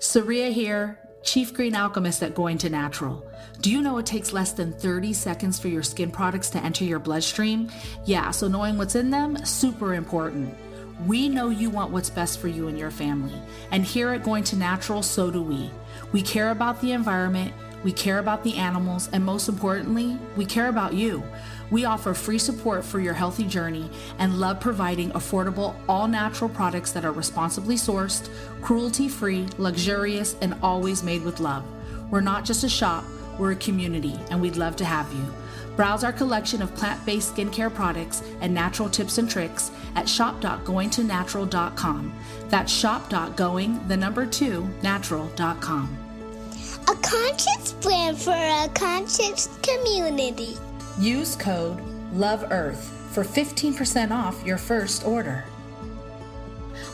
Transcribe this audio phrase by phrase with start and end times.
[0.00, 3.26] Saria here, Chief Green Alchemist at Going to Natural.
[3.62, 6.84] Do you know it takes less than 30 seconds for your skin products to enter
[6.84, 7.70] your bloodstream?
[8.04, 10.54] Yeah, so knowing what's in them, super important.
[11.06, 13.40] We know you want what's best for you and your family.
[13.70, 15.70] And here at Going to Natural, so do we.
[16.12, 20.68] We care about the environment, we care about the animals, and most importantly, we care
[20.68, 21.22] about you.
[21.70, 26.92] We offer free support for your healthy journey and love providing affordable, all natural products
[26.92, 28.28] that are responsibly sourced,
[28.62, 31.64] cruelty free, luxurious, and always made with love.
[32.10, 33.04] We're not just a shop,
[33.38, 35.24] we're a community, and we'd love to have you.
[35.74, 42.14] Browse our collection of plant based skincare products and natural tips and tricks at shop.goingtonatural.com.
[42.48, 45.98] That's shop.going, the number two, natural.com.
[46.88, 50.56] A conscious brand for a conscious community.
[50.98, 51.78] Use code
[52.14, 52.78] LOVEEARTH
[53.12, 55.44] for 15% off your first order.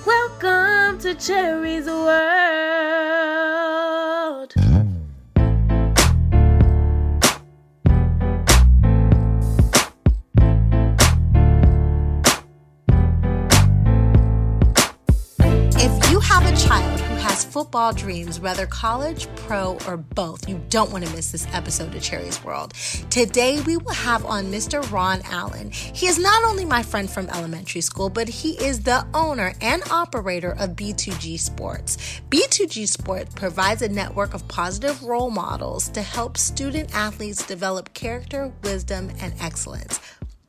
[0.04, 3.21] Welcome to Cherie's World.
[17.72, 22.02] Football dreams, whether college, pro, or both, you don't want to miss this episode of
[22.02, 22.74] Cherie's World.
[23.08, 24.92] Today, we will have on Mr.
[24.92, 25.70] Ron Allen.
[25.70, 29.82] He is not only my friend from elementary school, but he is the owner and
[29.90, 32.20] operator of B2G Sports.
[32.28, 38.52] B2G Sports provides a network of positive role models to help student athletes develop character,
[38.62, 39.98] wisdom, and excellence.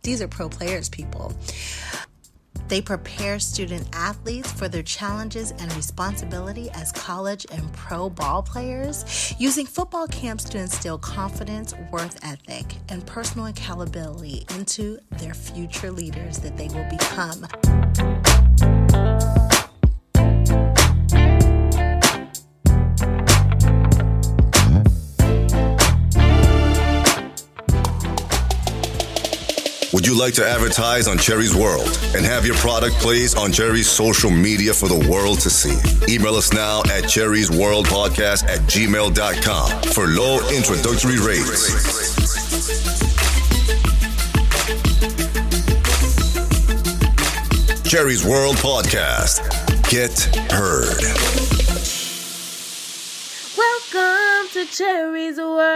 [0.01, 1.31] These are pro players, people.
[2.67, 9.33] They prepare student athletes for their challenges and responsibility as college and pro ball players,
[9.37, 16.39] using football camps to instill confidence, worth ethic, and personal accountability into their future leaders
[16.39, 17.47] that they will become.
[29.93, 33.87] Would you like to advertise on Cherie's World and have your product placed on Cherie's
[33.87, 35.77] social media for the world to see?
[36.11, 41.69] Email us now at Cherie's World Podcast at gmail.com for low introductory rates.
[47.87, 49.41] Cherie's World Podcast.
[49.91, 50.17] Get
[50.51, 51.03] heard.
[53.55, 55.73] Welcome to Cherie's World.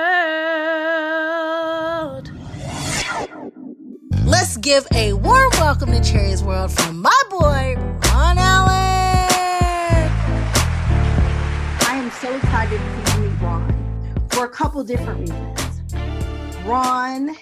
[4.57, 9.29] Let's give a warm welcome to Cherie's World from my boy, Ron Allen.
[11.81, 15.93] I am so excited for to meet Ron for a couple different reasons.
[16.65, 17.35] Ron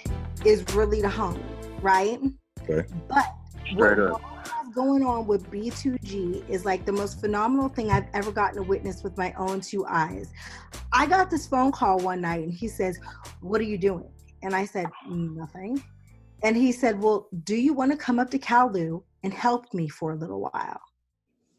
[0.44, 1.42] is really the homie,
[1.80, 2.20] right?
[2.68, 2.86] Okay.
[3.08, 3.24] But
[3.64, 4.20] Straight what up.
[4.20, 8.62] Has going on with B2G is like the most phenomenal thing I've ever gotten to
[8.62, 10.34] witness with my own two eyes.
[10.92, 12.98] I got this phone call one night and he says,
[13.40, 14.10] What are you doing?
[14.42, 15.82] And I said, Nothing.
[16.42, 19.72] And he said, Well, do you want to come up to Cal Lu and help
[19.74, 20.80] me for a little while?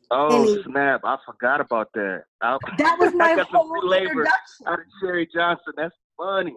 [0.09, 1.01] Oh he- snap!
[1.03, 2.23] I forgot about that.
[2.41, 4.67] I, That was my I whole labor introduction.
[4.67, 5.73] out of Cherie Johnson.
[5.75, 6.55] That's funny.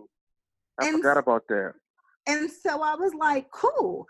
[0.78, 1.72] I And forgot about that.
[2.26, 4.06] And so I was like, cool.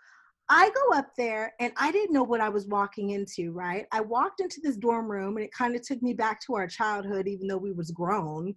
[0.53, 3.87] I go up there and I didn't know what I was walking into, right?
[3.93, 6.67] I walked into this dorm room and it kind of took me back to our
[6.67, 8.57] childhood, even though we was grown.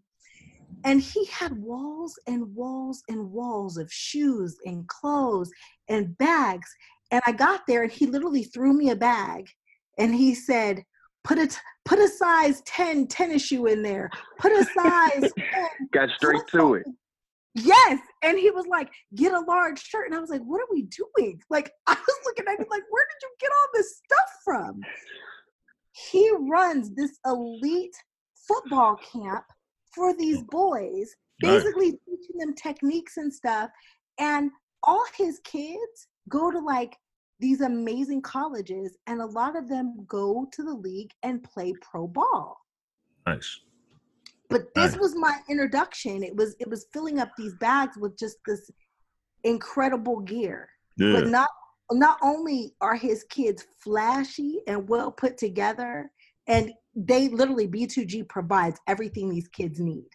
[0.83, 5.51] And he had walls and walls and walls of shoes and clothes
[5.87, 6.69] and bags.
[7.11, 9.47] And I got there and he literally threw me a bag
[9.97, 10.83] and he said,
[11.23, 14.09] put a, t- put a size 10 tennis shoe in there.
[14.39, 16.85] Put a size 10 Got straight to it.
[17.55, 17.99] Yes.
[18.23, 20.07] And he was like, get a large shirt.
[20.07, 20.83] And I was like, what are we
[21.17, 21.39] doing?
[21.49, 24.81] Like, I was looking at him like, where did you get all this stuff from?
[25.91, 27.95] He runs this elite
[28.47, 29.45] football camp
[29.95, 31.51] for these boys, Right.
[31.63, 33.69] basically teaching them techniques and stuff.
[34.19, 34.51] And
[34.83, 36.95] all his kids go to like
[37.39, 42.07] these amazing colleges, and a lot of them go to the league and play pro
[42.07, 42.57] ball
[43.25, 43.59] Nice.
[44.49, 45.01] but this Right.
[45.01, 48.69] was my introduction it was it was filling up these bags with just this
[49.43, 51.13] incredible gear Yeah.
[51.13, 51.49] but not
[51.91, 56.11] not only are his kids flashy and well put together
[56.47, 60.09] and they literally B2G provides everything these kids need.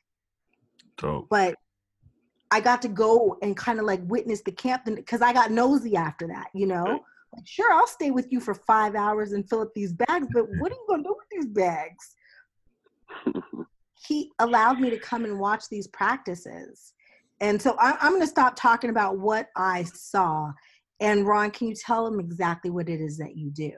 [0.96, 1.28] Dope.
[1.28, 1.54] But
[2.50, 5.96] I got to go and kind of like witness the camp because I got nosy
[5.96, 6.84] after that, you know.
[7.34, 10.46] Like, sure, I'll stay with you for five hours and fill up these bags, but
[10.58, 12.16] what are you gonna do with these bags?
[14.06, 16.94] he allowed me to come and watch these practices.
[17.40, 20.52] And so I, I'm going to stop talking about what I saw.
[21.00, 23.72] And Ron, can you tell them exactly what it is that you do?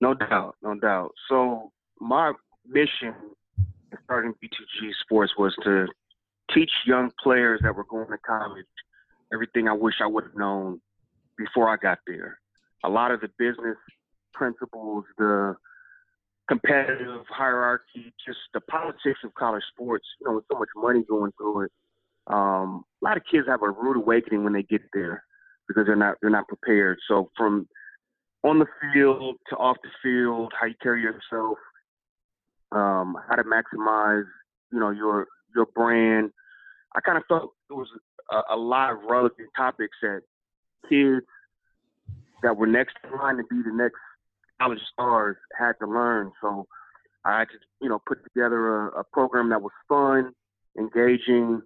[0.00, 1.12] No doubt, no doubt.
[1.28, 2.32] So my
[2.66, 3.14] mission
[3.58, 5.86] in starting B2G Sports was to
[6.54, 8.64] teach young players that were going to college
[9.32, 10.80] everything I wish I would have known
[11.36, 12.38] before I got there.
[12.84, 13.76] A lot of the business
[14.32, 15.54] principles, the
[16.48, 21.32] competitive hierarchy, just the politics of college sports, you know, with so much money going
[21.38, 21.72] through it.
[22.26, 25.22] Um, a lot of kids have a rude awakening when they get there
[25.68, 26.98] because they're not they're not prepared.
[27.06, 27.68] So from
[28.42, 31.58] on the field to off the field, how you carry yourself,
[32.72, 34.24] um, how to maximize,
[34.72, 36.30] you know, your your brand.
[36.94, 37.88] I kind of felt it was
[38.30, 40.22] a, a lot of relevant topics that
[40.88, 41.26] kids
[42.42, 43.98] that were next in line to be the next
[44.60, 46.32] college stars had to learn.
[46.40, 46.66] So
[47.24, 47.50] I to,
[47.80, 50.32] you know, put together a, a program that was fun,
[50.78, 51.62] engaging,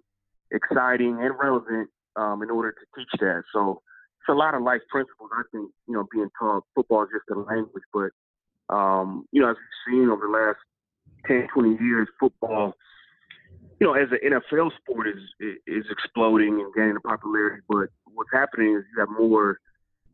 [0.51, 3.43] exciting, and relevant um, in order to teach that.
[3.53, 3.81] So
[4.25, 5.29] it's a lot of life principles.
[5.33, 8.09] I think, you know, being taught football is just a language, but,
[8.73, 10.57] um, you know, as we've seen over the last
[11.27, 12.73] 10, 20 years, football,
[13.79, 15.21] you know, as an NFL sport is
[15.67, 17.61] is exploding and gaining popularity.
[17.67, 19.59] But what's happening is you have more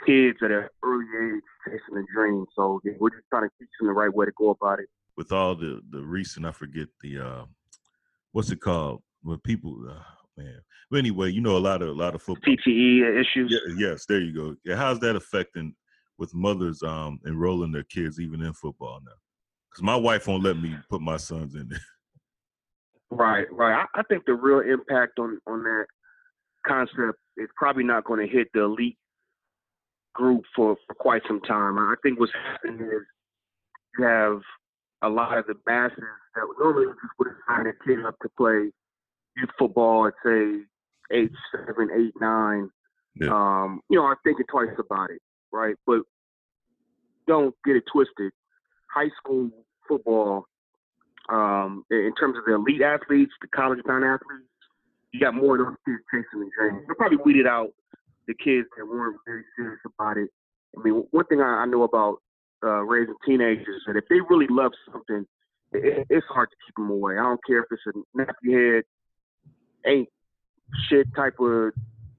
[0.05, 2.45] kids at an early age chasing a dream.
[2.55, 4.87] So yeah, we're just trying to teach them the right way to go about it.
[5.15, 7.45] With all the the recent, I forget the uh,
[8.31, 9.77] what's it called when people.
[9.87, 10.01] Uh,
[10.43, 13.51] man, but anyway, you know a lot of a lot of football CTE issues.
[13.51, 14.55] Yeah, yes, there you go.
[14.63, 15.75] Yeah, how's that affecting
[16.17, 19.11] with mothers um enrolling their kids even in football now?
[19.69, 21.79] Because my wife won't let me put my sons in there.
[23.13, 23.85] Right, right.
[23.93, 25.85] I, I think the real impact on on that
[26.65, 28.97] concept is probably not going to hit the elite
[30.13, 31.77] group for, for quite some time.
[31.79, 33.03] I think what's happening is
[33.97, 34.41] you have
[35.01, 35.97] a lot of the masses
[36.35, 38.71] that would normally just would sign a kid up to play
[39.35, 40.61] youth football at say
[41.13, 42.69] age seven, eight, nine.
[43.15, 43.29] Yeah.
[43.29, 45.75] Um, you know, are thinking twice about it, right?
[45.85, 46.01] But
[47.27, 48.31] don't get it twisted.
[48.93, 49.49] High school
[49.87, 50.45] football,
[51.29, 54.47] um, in terms of the elite athletes, the college bound athletes,
[55.11, 56.85] you got more of those kids chasing the dream.
[56.87, 57.69] They probably weeded out
[58.27, 60.29] the kids that weren't very serious about it.
[60.77, 62.17] I mean, one thing I, I know about
[62.63, 65.25] uh, raising teenagers is that if they really love something,
[65.73, 67.13] it, it's hard to keep them away.
[67.13, 68.83] I don't care if it's a nappy head,
[69.85, 70.09] ain't
[70.89, 71.71] shit type of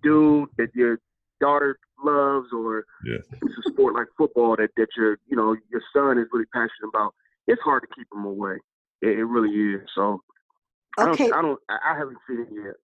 [0.03, 0.99] dude that your
[1.41, 3.19] daughter loves, or Yeah.
[3.43, 6.89] it's a sport like football that that your you know your son is really passionate
[6.93, 7.15] about.
[7.47, 8.59] It's hard to keep them away.
[9.01, 9.83] It, it really is.
[9.95, 10.23] So
[10.99, 11.29] I Okay.
[11.29, 12.75] don't, I don't, I I haven't seen it yet.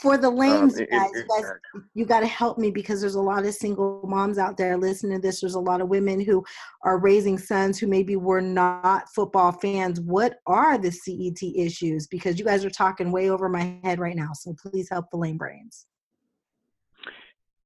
[0.00, 1.52] For the lanes, it- it- guys, you it- guys,
[1.94, 5.20] you got to help me because there's a lot of single moms out there listening
[5.20, 5.40] to this.
[5.40, 6.44] There's a lot of women who
[6.82, 10.00] are raising sons who maybe were not football fans.
[10.00, 12.06] What are the CTE issues?
[12.08, 14.32] Because you guys are talking way over my head right now.
[14.32, 15.86] So please help the lame brains.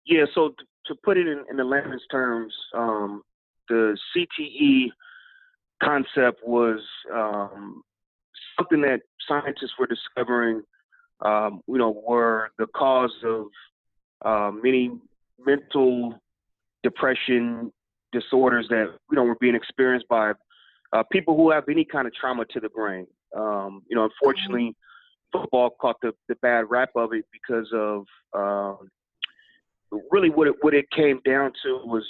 [0.05, 0.55] Yeah, so t-
[0.87, 3.23] to put it in, in the layman's terms, um,
[3.69, 4.91] the CTE
[5.83, 6.81] concept was
[7.13, 7.83] um,
[8.59, 10.63] something that scientists were discovering,
[11.25, 13.46] um, you know, were the cause of
[14.25, 14.91] uh, many
[15.44, 16.19] mental
[16.82, 17.72] depression
[18.13, 20.32] disorders that you know were being experienced by
[20.93, 23.06] uh, people who have any kind of trauma to the brain.
[23.37, 24.75] Um, you know, unfortunately,
[25.32, 28.89] football caught the, the bad rap of it because of um,
[30.10, 32.05] really what it what it came down to was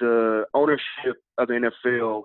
[0.00, 2.24] the ownership of the NFL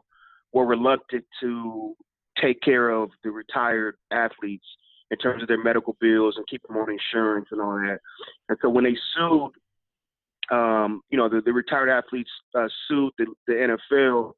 [0.54, 1.96] were reluctant to
[2.42, 4.66] take care of the retired athletes
[5.12, 8.00] in terms of their medical bills and keep them on insurance and all that.
[8.50, 9.52] And so when they sued,
[10.52, 14.32] um, you know, the, the retired athletes uh, sued the, the NFL.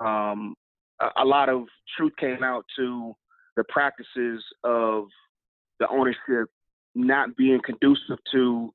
[0.00, 0.54] Um,
[1.00, 1.64] a, a lot of
[1.96, 3.14] truth came out to
[3.56, 5.06] the practices of
[5.80, 6.48] the ownership
[6.94, 8.72] not being conducive to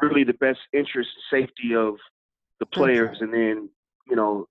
[0.00, 1.96] really the best interest and safety of
[2.60, 3.18] the players.
[3.20, 3.68] And then,
[4.08, 4.46] you know,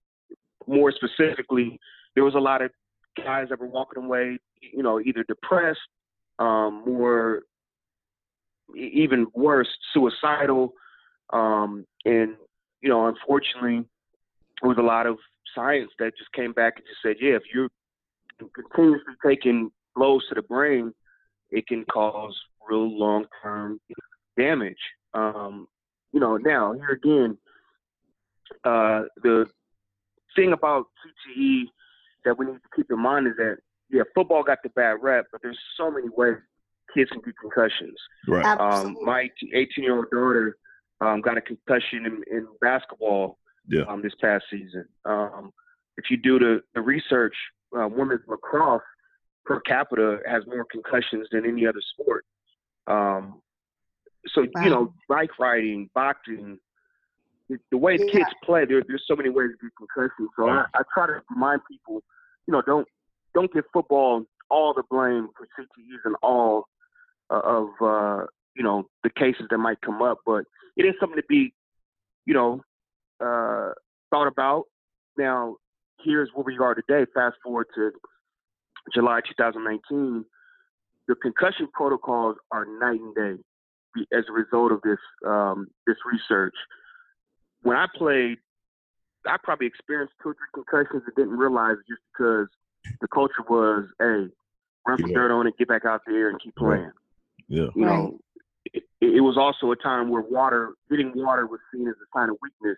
[0.68, 1.80] more specifically,
[2.16, 2.72] there was a lot of
[3.18, 5.80] guys that were walking away, you know, either depressed,
[6.40, 7.44] um, more,
[8.76, 10.74] even worse, suicidal.
[11.32, 12.36] Um, and,
[12.82, 13.86] you know, unfortunately,
[14.62, 15.18] there was a lot of
[15.54, 17.70] science that just came back and just said, yeah, if you're
[18.56, 20.94] continuously taking blows to the brain,
[21.52, 22.36] it can cause
[22.68, 23.80] real long term
[24.38, 24.78] damage.
[25.14, 25.68] Um,
[26.14, 27.38] you know, now here again,
[28.64, 29.46] uh, the
[30.36, 30.86] thing about
[31.38, 31.64] CTE
[32.26, 33.58] that we need to keep in mind is that
[33.92, 36.36] yeah, football got the bad rep, but there's so many ways
[36.96, 37.98] kids can get concussions.
[38.28, 38.46] Right.
[38.46, 40.58] Um, my 18 year old daughter
[41.02, 43.84] um, got a concussion in, in basketball Yeah.
[43.88, 44.86] um, this past season.
[45.06, 45.52] Um,
[45.98, 47.36] if you do the, the research,
[47.78, 48.82] uh, women's lacrosse
[49.46, 52.26] per capita has more concussions than any other sport.
[52.88, 53.42] Um,
[54.34, 56.60] so you know, bike riding, boxing,
[57.50, 58.12] the, the way Yeah.
[58.12, 60.30] kids play, there, there's so many ways to get concussions.
[60.36, 62.04] So I, I try to remind people,
[62.48, 62.88] you know, don't
[63.40, 66.66] don't give football all the blame for CTEs and all
[67.30, 70.44] uh, of uh, you know the cases that might come up, but
[70.76, 71.54] it is something to be,
[72.26, 72.62] you know,
[73.22, 73.74] uh,
[74.10, 74.66] thought about.
[75.18, 75.56] Now,
[76.04, 77.10] here's where we are today.
[77.14, 77.92] Fast forward to
[78.94, 80.26] July 2019,
[81.08, 83.44] the concussion protocols are night and day
[84.14, 86.56] as a result of this um, this research.
[87.62, 88.38] When I played,
[89.26, 92.48] I probably experienced two or three concussions and didn't realize it just because
[93.02, 94.30] the culture was, hey,
[94.88, 95.16] run some Yeah.
[95.16, 96.78] dirt on it, get back out there, and keep Right.
[96.80, 96.92] playing.
[97.48, 97.70] Yeah.
[97.76, 98.20] You know,
[98.74, 102.30] it, it was also a time where water, getting water was seen as a sign
[102.30, 102.78] of weakness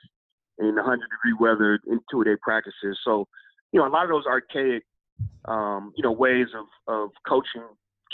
[0.59, 2.99] in 100 degree weather in two day practices.
[3.03, 3.27] So,
[3.71, 4.83] you know, a lot of those archaic,
[5.45, 7.63] um, you know, ways of, of coaching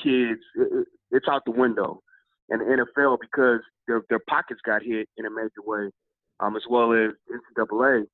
[0.01, 2.01] kids, it, it, it's out the window.
[2.50, 2.66] And the
[2.98, 5.92] NFL, because their, their pockets got hit in a major way,
[6.39, 7.12] um, as well as
[7.58, 8.06] NCAA,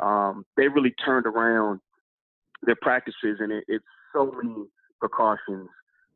[0.00, 1.80] um, they really turned around
[2.66, 4.66] their practices, and it, it's so many
[5.00, 5.68] precautions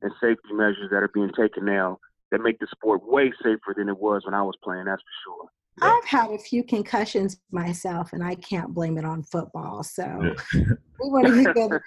[0.02, 1.98] and safety measures that are being taken now
[2.30, 4.84] that make the sport way safer than it was when I was playing.
[4.84, 5.50] That's for sure.
[5.80, 9.82] I've had a few concussions myself, and I can't blame it on football.
[9.82, 11.82] So we want to get together.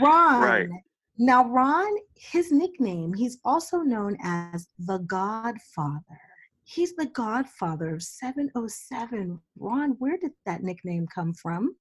[0.00, 0.42] Ron.
[0.42, 0.68] Right.
[1.18, 6.00] Now, Ron, his nickname, he's also known as the Godfather.
[6.64, 9.38] He's the Godfather of 707.
[9.58, 11.74] Ron, where did that nickname come from?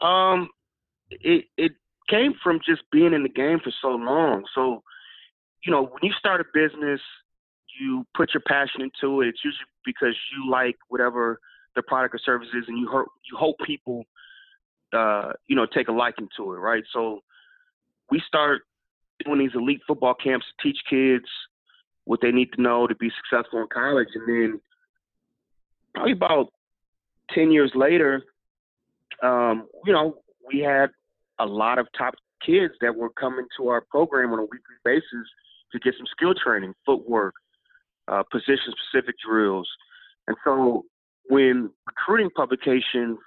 [0.00, 0.48] Um,
[1.10, 1.72] it it
[2.08, 4.44] came from just being in the game for so long.
[4.54, 4.82] So,
[5.64, 7.00] you know, when you start a business,
[7.80, 9.28] you put your passion into it.
[9.28, 11.40] It's usually because you like whatever
[11.76, 14.04] the product or service is, and you hope you hope people,
[14.92, 16.84] uh, you know, take a liking to it, right?
[16.92, 17.20] So,
[18.10, 18.62] we start
[19.24, 21.24] doing these elite football camps to teach kids
[22.04, 24.60] what they need to know to be successful in college, and then
[25.94, 26.52] probably about
[27.30, 28.22] ten years later,
[29.22, 30.90] um, you know, we had
[31.38, 35.28] a lot of top kids that were coming to our program on a weekly basis
[35.72, 37.34] to get some skill training, footwork,
[38.08, 39.68] uh, position specific drills.
[40.26, 40.84] And so
[41.28, 43.18] when recruiting publications,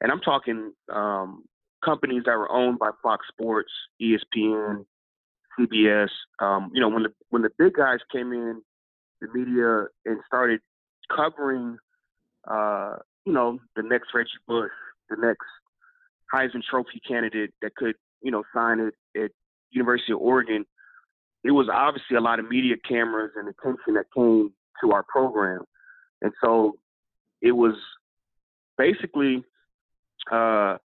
[0.00, 1.44] and I'm talking um,
[1.84, 3.70] companies that were owned by Fox Sports,
[4.00, 4.84] ESPN,
[5.58, 6.08] CBS,
[6.40, 8.62] um, you know, when the when the big guys came in,
[9.20, 10.60] the media and started
[11.14, 11.76] covering,
[12.50, 12.96] uh,
[13.26, 14.70] you know, the next Reggie Bush,
[15.14, 15.46] the next
[16.32, 19.30] Heisman Trophy candidate that could, you know, sign it at
[19.70, 20.64] University of Oregon,
[21.44, 24.52] it was obviously a lot of media cameras and attention that came
[24.82, 25.64] to our program.
[26.20, 26.76] And so
[27.40, 27.74] it was
[28.78, 29.44] basically
[30.30, 30.76] uh,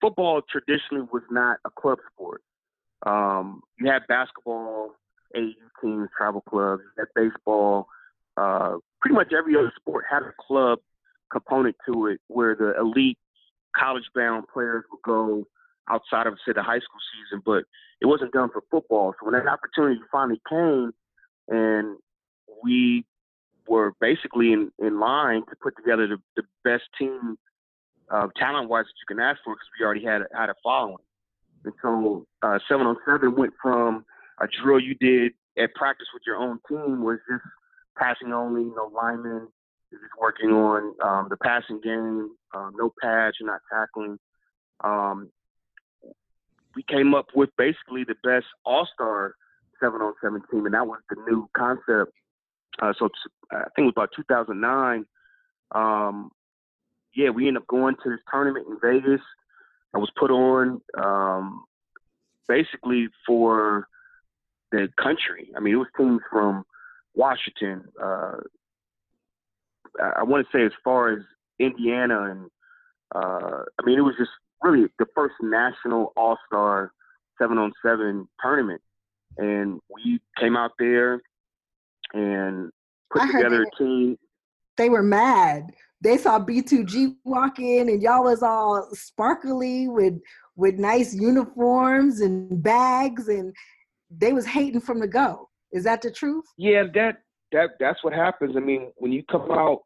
[0.00, 2.42] football traditionally was not a club sport.
[3.06, 4.92] Um, you had basketball,
[5.34, 7.86] AAU teams, travel clubs, you had baseball.
[8.36, 10.78] Uh, pretty much every other sport had a club
[11.30, 13.18] component to it where the elite
[13.76, 15.46] college bound players would go
[15.90, 17.64] outside of say the high school season, but
[18.00, 19.14] it wasn't done for football.
[19.18, 20.92] So when that opportunity finally came
[21.48, 21.96] and
[22.62, 23.04] we
[23.66, 27.36] were basically in, in line to put together the, the best team
[28.10, 30.96] uh, talent wise that you can ask for because we already had had a following.
[31.64, 32.96] And so uh, seven
[33.36, 34.04] went from
[34.40, 37.44] a drill you did at practice with your own team was just
[37.96, 39.48] passing only, no linemen,
[40.00, 44.18] you're working on um, the passing game, um, no pads, you're not tackling.
[44.82, 45.30] Um,
[46.74, 49.34] we came up with basically the best all star
[49.80, 52.12] seven on seven team, and that was the new concept.
[52.80, 53.08] Uh, so
[53.50, 55.04] I think it was about 2009.
[55.72, 56.30] Um,
[57.14, 59.20] yeah, we ended up going to this tournament in Vegas.
[59.94, 61.64] I was put on um,
[62.48, 63.88] basically for
[64.70, 65.50] the country.
[65.56, 66.64] I mean, it was teams from
[67.14, 67.84] Washington.
[68.02, 68.36] Uh,
[70.00, 71.20] I- I want to say as far as
[71.58, 72.50] Indiana, and
[73.14, 74.30] uh, I mean, it was just
[74.62, 76.92] really the first national All Star
[77.38, 78.80] seven on seven tournament,
[79.38, 81.20] and we came out there
[82.14, 82.70] and
[83.10, 84.18] put I together a team.
[84.76, 85.72] They were mad.
[86.00, 90.14] They saw B2G walk in, and y'all was all sparkly with
[90.56, 93.54] with nice uniforms and bags, and
[94.10, 95.48] they was hating from the go.
[95.72, 96.44] Is that the truth?
[96.58, 97.18] Yeah, that
[97.52, 98.56] that that's what happens.
[98.56, 99.80] I mean, when you come out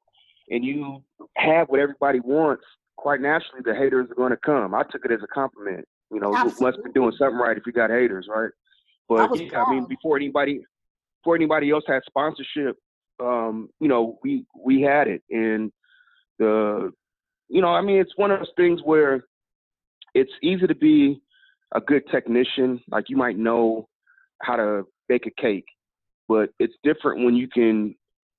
[0.49, 1.03] and you
[1.37, 2.65] have what everybody wants,
[2.97, 4.75] quite naturally, the haters are going to come.
[4.75, 5.87] I took it as a compliment.
[6.11, 6.67] You know, Absolutely.
[6.67, 8.51] must be doing something right if you got haters, right?
[9.09, 10.61] But was yeah, I mean, before anybody,
[11.23, 12.77] before anybody else had sponsorship,
[13.21, 15.73] um, you know, we we had it, and
[16.39, 16.93] the,
[17.49, 19.25] you know, I mean, it's one of those things where
[20.15, 21.21] it's easy to be
[21.75, 22.81] a good technician.
[22.89, 23.89] Like you might know
[24.43, 25.67] how to bake a cake,
[26.29, 27.95] but it's different when you can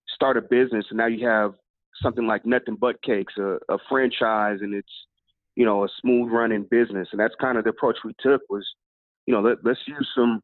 [0.07, 1.53] start a business and now you have
[2.01, 4.91] something like nothing but cakes, a, a franchise, and it's
[5.55, 7.07] you know a smooth running business.
[7.11, 8.65] And that's kind of the approach we took was,
[9.25, 10.41] you know, let, let's use some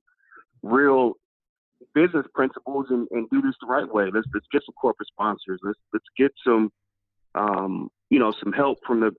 [0.61, 1.13] real
[1.93, 4.05] business principles and, and do this the right way.
[4.13, 5.59] Let's let's get some corporate sponsors.
[5.63, 6.69] Let's let's get some
[7.35, 9.11] um, you know some help from the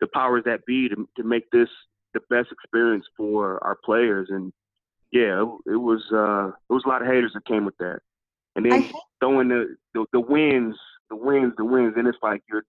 [0.00, 1.68] the powers that be to to make this
[2.12, 4.28] the best experience for our players.
[4.30, 4.52] And
[5.12, 8.00] yeah, it, it was uh, it was a lot of haters that came with that.
[8.56, 10.76] And then hate- throwing the, the the wins,
[11.08, 12.64] the wins, the wins, and it's like you're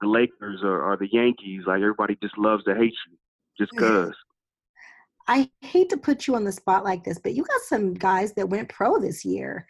[0.00, 1.64] the Lakers or, or the Yankees.
[1.66, 3.18] Like everybody just loves to hate you
[3.58, 4.14] just cause.
[5.26, 8.32] I hate to put you on the spot like this, but you got some guys
[8.34, 9.66] that went pro this year.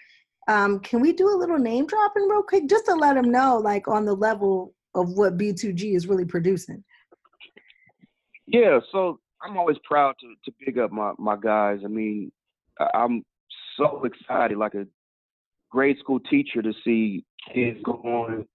[0.47, 3.59] Um, can we do a little name dropping real quick just to let them know,
[3.59, 6.85] like on the level of what B2G is really producing?
[8.47, 11.81] Yeah, so I'm always proud to to pick up my my guys.
[11.85, 12.33] I mean,
[12.95, 13.25] I'm
[13.77, 14.87] so excited, like a
[15.71, 18.47] grade school teacher, to see kids go on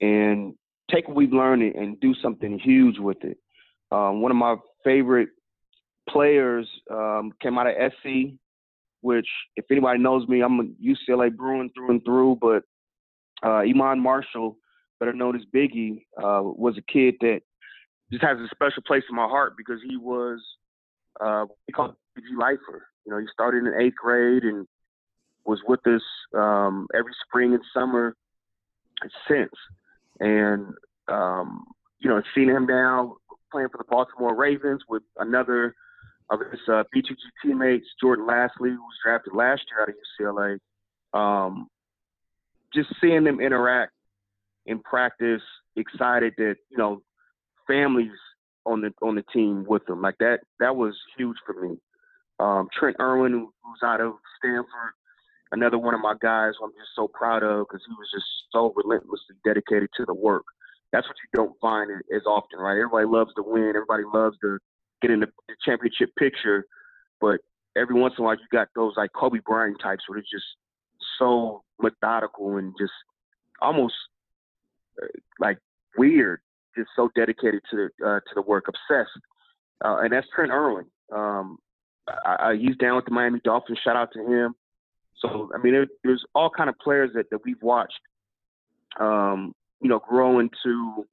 [0.00, 0.54] and
[0.90, 3.38] take what we've learned and, and do something huge with it.
[3.90, 5.28] Um, one of my favorite
[6.08, 8.34] players um, came out of SC,
[9.00, 12.38] which, if anybody knows me, I'm a UCLA Bruin through and through.
[12.40, 12.62] But
[13.44, 14.56] uh, Iman Marshall,
[14.98, 17.40] better known as Biggie, uh, was a kid that
[18.10, 20.40] just has a special place in my heart because he was
[21.20, 22.86] uh we call Biggie lifer.
[23.04, 24.66] You know, he started in eighth grade and
[25.44, 26.02] was with us
[26.36, 28.14] um every spring and summer
[29.28, 29.52] since.
[30.20, 30.74] And
[31.08, 31.64] um,
[32.00, 33.16] you know, seeing him now
[33.50, 35.74] playing for the Baltimore Ravens with another
[36.30, 40.58] of his uh, B2G teammates, Jordan Lasley, who was drafted last year out of UCLA.
[41.14, 41.68] Um,
[42.74, 43.92] just seeing them interact
[44.66, 45.40] in practice,
[45.76, 47.02] excited that you know
[47.68, 48.18] families
[48.66, 50.02] on the on the team with them.
[50.02, 51.76] Like that that was huge for me.
[52.40, 54.94] Um, Trent Irwin, who, who's out of Stanford,
[55.52, 58.26] another one of my guys who I'm just so proud of because he was just
[58.52, 60.44] so relentlessly dedicated to the work.
[60.92, 62.78] That's what you don't find as often, right?
[62.78, 63.70] Everybody loves to win.
[63.70, 64.58] Everybody loves to
[65.02, 66.64] get in the, the championship picture,
[67.20, 67.40] but
[67.76, 70.46] every once in a while you got those like Kobe Bryant types where it's just
[71.18, 72.92] so methodical and just
[73.60, 73.94] almost
[75.02, 75.06] uh,
[75.38, 75.58] like
[75.96, 76.40] weird,
[76.78, 79.10] just so dedicated to the uh, to the work, obsessed.
[79.84, 80.86] Uh, and that's Trent Irwin.
[81.14, 81.58] Um,
[82.08, 83.78] I, I, he's down with the Miami Dolphins.
[83.84, 84.54] Shout out to him.
[85.20, 88.00] So I mean, there, there's all kind of players that, that we've watched,
[89.00, 91.06] um, you know, grow into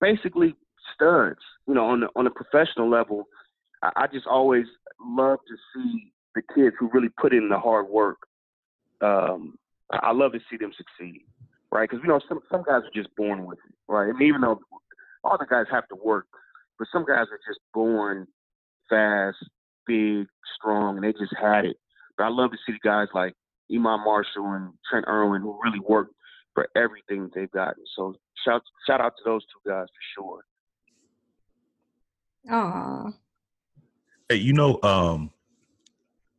[0.00, 0.54] basically
[0.94, 1.40] studs.
[1.66, 3.28] You know, on the on a professional level,
[3.82, 4.66] I, I just always
[5.04, 8.18] love to see the kids who really put in the hard work.
[9.00, 9.58] Um,
[9.90, 11.22] I love to see them succeed,
[11.72, 11.88] right?
[11.88, 14.08] Because you know some some guys are just born with it, right?
[14.08, 14.60] And even though
[15.24, 16.26] all the guys have to work,
[16.78, 18.26] but some guys are just born
[18.88, 19.38] fast,
[19.86, 21.76] big, strong, and they just had it.
[22.16, 23.34] But I love to see the guys like
[23.72, 26.14] Iman Marshall and Trent Irwin who really worked
[26.54, 27.84] for everything they've gotten.
[27.96, 30.44] So shout shout out to those two guys for sure.
[32.50, 33.12] Aw.
[34.28, 35.30] Hey, you know, um,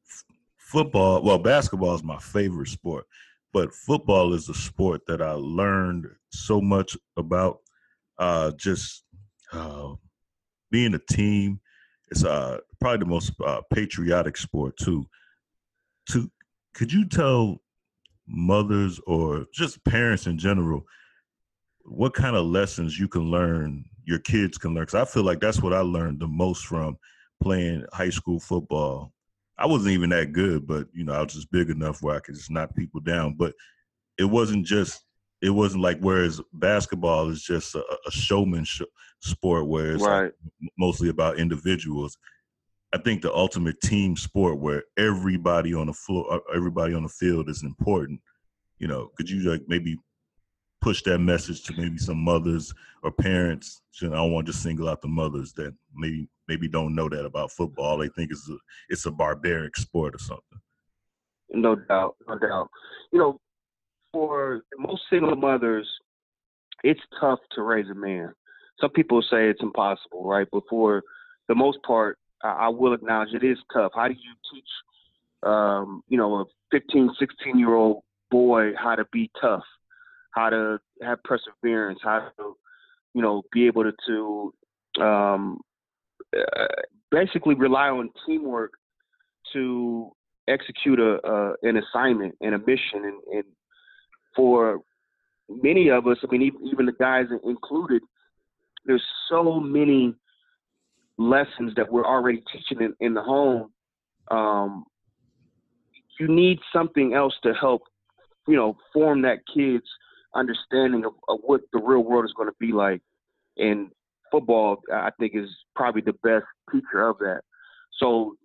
[0.07, 0.23] f-
[0.57, 1.21] football.
[1.21, 3.05] Well, basketball is my favorite sport,
[3.53, 7.59] but football is a sport that I learned so much about.
[8.17, 9.03] Uh, just
[9.51, 9.93] uh,
[10.69, 11.59] being a team.
[12.11, 15.07] It's uh, probably the most uh, patriotic sport too.
[16.11, 16.29] To
[16.73, 17.61] could you tell
[18.27, 20.85] mothers or just parents in general
[21.83, 25.39] what kind of lessons you can learn your kids can learn because i feel like
[25.39, 26.97] that's what i learned the most from
[27.41, 29.11] playing high school football
[29.61, 32.19] i wasn't even that good but you know i was just big enough where i
[32.19, 33.53] could just knock people down but
[34.17, 35.05] it wasn't just
[35.41, 38.81] it wasn't like whereas basketball is just a, a showman sh-
[39.19, 40.33] sport where it's like
[40.77, 42.17] mostly about individuals
[42.93, 47.09] I think the ultimate team sport where everybody on the floor, uh, everybody on the
[47.09, 48.19] field is important.
[48.79, 49.97] You know, could you like maybe
[50.81, 53.81] push that message to maybe some mothers or parents?
[54.01, 56.93] You know, I don't want to just single out the mothers that maybe maybe don't
[56.93, 57.97] know that about football.
[57.97, 58.57] They think it's a
[58.89, 60.59] it's a barbaric sport or something.
[61.53, 62.69] No doubt, no doubt.
[63.11, 63.39] You know,
[64.13, 65.87] for most single mothers,
[66.83, 68.33] it's tough to raise a man.
[68.79, 70.47] Some people say it's impossible, right?
[70.51, 71.03] But for
[71.47, 73.91] the most part, I, I will acknowledge it is tough.
[73.95, 74.69] How do you teach,
[75.43, 79.63] um, you know, a 15, 16 year old boy how to be tough,
[80.31, 82.55] how to have perseverance, how to
[83.13, 85.59] you know, be able to, to um,
[86.37, 86.65] uh,
[87.11, 88.71] basically rely on teamwork
[89.53, 90.11] to
[90.47, 93.03] execute a, a, an assignment and a mission.
[93.03, 93.43] And, and,
[94.35, 94.79] for
[95.49, 98.01] many of us, I mean, even, even the guys included,
[98.85, 100.15] there's so many
[101.17, 103.71] lessons that we're already teaching in, in the home.
[104.29, 104.85] Um,
[106.19, 107.81] you need something else to help,
[108.47, 109.83] you know, form that kid's
[110.33, 113.01] understanding of, of what the real world is going to be like.
[113.57, 113.89] And
[114.31, 117.41] football, I think, is probably the best teacher of that.
[117.99, 118.35] So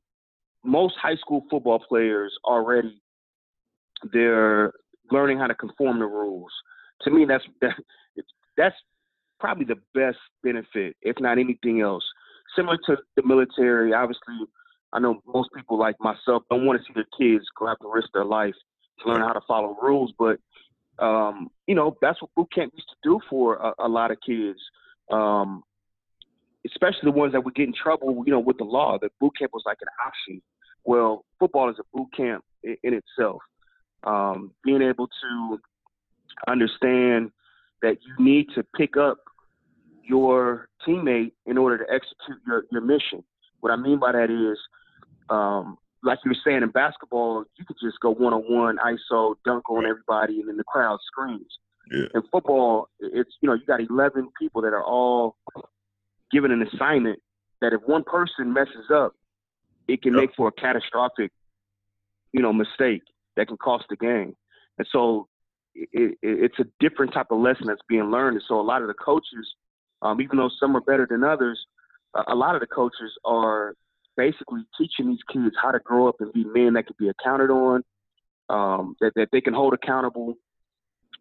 [0.64, 3.00] most high school football players already
[4.12, 4.72] they're
[5.10, 6.52] learning how to conform to rules.
[7.02, 7.74] To me, that's that,
[8.56, 8.74] that's
[9.38, 12.04] probably the best benefit, if not anything else.
[12.54, 14.34] Similar to the military, obviously,
[14.92, 17.90] I know most people like myself don't want to see their kids go have to
[17.92, 18.54] risk their life
[19.00, 20.38] to learn how to follow rules, but
[20.98, 24.18] um, you know that's what boot camp used to do for a, a lot of
[24.24, 24.58] kids.
[25.12, 25.62] Um,
[26.66, 28.98] especially the ones that would get in trouble, you know, with the law.
[29.00, 30.42] The boot camp was like an option.
[30.84, 33.42] Well, football is a boot camp in, in itself.
[34.04, 35.58] Um, being able to
[36.46, 37.30] understand
[37.82, 39.18] that you need to pick up
[40.04, 43.24] your teammate in order to execute your, your mission.
[43.60, 44.58] What I mean by that is,
[45.28, 49.34] um, like you were saying in basketball, you could just go one on one, ISO,
[49.44, 51.58] dunk on everybody, and then the crowd screams.
[51.90, 52.06] Yeah.
[52.14, 55.36] In football, it's you know you got 11 people that are all
[56.32, 57.20] given an assignment
[57.60, 59.14] that if one person messes up,
[59.88, 60.20] it can Yep.
[60.20, 61.30] make for a catastrophic,
[62.32, 63.02] you know, mistake
[63.36, 64.34] that can cost the game.
[64.78, 65.28] And so
[65.74, 68.36] it, it, it's a different type of lesson that's being learned.
[68.36, 69.54] And so a lot of the coaches,
[70.02, 71.58] um, even though some are better than others,
[72.14, 73.74] a, a lot of the coaches are
[74.16, 77.50] basically teaching these kids how to grow up and be men that can be accounted
[77.50, 77.82] on,
[78.48, 80.34] um, that, that they can hold accountable.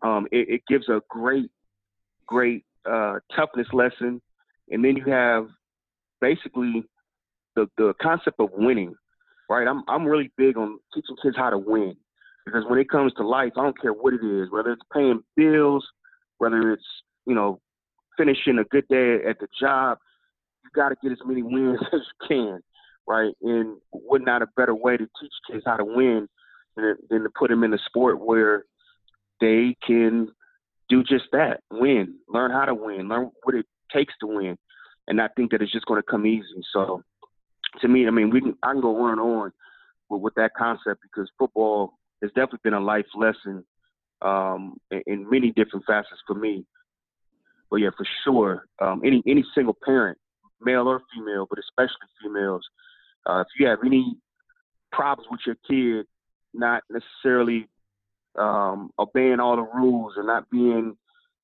[0.02, 1.52] Um, it, it gives a great,
[2.26, 4.22] great uh, toughness lesson.
[4.70, 5.48] And then you have
[6.22, 6.84] basically
[7.56, 8.96] the, the concept of winning,
[9.50, 9.68] right?
[9.68, 11.96] I'm, I'm really big on teaching kids how to win
[12.46, 15.24] because when it comes to life, I don't care what it is, whether it's paying
[15.36, 15.86] bills,
[16.38, 16.86] whether it's,
[17.26, 17.60] you know,
[18.18, 19.98] finishing a good day at the job,
[20.64, 22.60] you got to get as many wins as you can,
[23.08, 23.34] right?
[23.42, 26.28] And what not a better way to teach kids how to win
[26.76, 28.66] than, than to put them in a sport where
[29.42, 30.30] they can
[30.88, 34.58] do just that, win, learn how to win, learn what it takes to win,
[35.08, 36.64] and I think that it's just going to come easy.
[36.74, 37.04] So,
[37.82, 39.52] to me, I mean, we can I can go on and on
[40.10, 43.64] with, with that concept because football has definitely been a life lesson
[44.22, 46.66] um, in, in many different facets for me.
[47.70, 50.18] But yeah, for sure, um, any any single parent,
[50.62, 52.64] male or female, but especially females,
[53.26, 54.16] uh, if you have any
[54.92, 56.06] problems with your kid
[56.54, 57.68] not necessarily
[58.38, 60.96] um, obeying all the rules or not being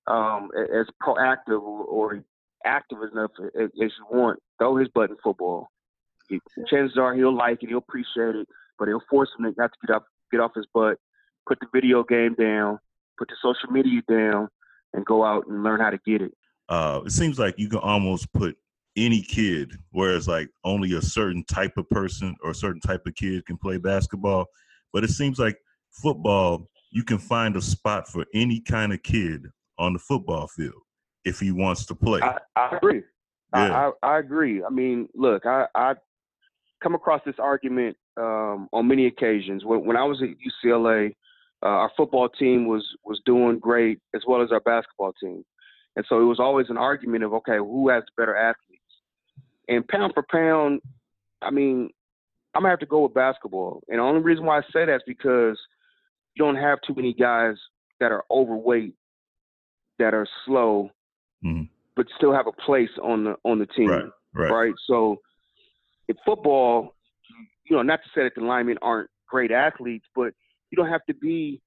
[0.08, 2.24] um, as proactive or, or
[2.65, 5.67] active enough as, as you want, throw his butt in football.
[6.30, 8.47] He, chances are he'll like it, he'll appreciate it,
[8.80, 10.97] but it'll force him to not to get up, get off his butt,
[11.47, 12.80] put the video game down,
[13.17, 14.47] put the social media down,
[14.93, 16.32] and go out and learn how to get it.
[16.69, 18.56] uh, it seems like you can almost put
[18.95, 23.15] any kid, whereas like only a certain type of person or a certain type of
[23.15, 24.45] kid can play basketball.
[24.93, 25.58] But it seems like
[25.91, 29.47] football, you can find a spot for any kind of kid
[29.78, 30.82] on the football field
[31.26, 32.20] if he wants to play.
[32.22, 33.04] I, I agree.
[33.54, 33.92] Yeah.
[34.04, 34.64] I, I, I agree.
[34.64, 35.94] I mean, look, I, I
[36.82, 39.66] come across this argument um, on many occasions.
[39.66, 41.16] When, when I was at UCLA,
[41.64, 45.46] uh, our football team was was doing great as well as our basketball team,
[45.96, 48.82] and so it was always an argument of okay, who has the better athletes?
[49.68, 50.82] And pound for pound,
[51.42, 51.90] I mean,
[52.56, 53.84] I'm gonna have to go with basketball.
[53.90, 55.60] And the only reason why I say that is because
[56.36, 57.56] you don't have too many guys
[58.00, 58.96] that are overweight,
[60.00, 60.90] that are slow,
[61.43, 61.69] Mhm.
[61.95, 64.75] but still have a place on the on the team Right, right.
[64.86, 65.21] So
[66.08, 66.95] in football,
[67.65, 70.34] you know, not to say that the linemen aren't great athletes, but
[70.69, 71.62] you don't have to be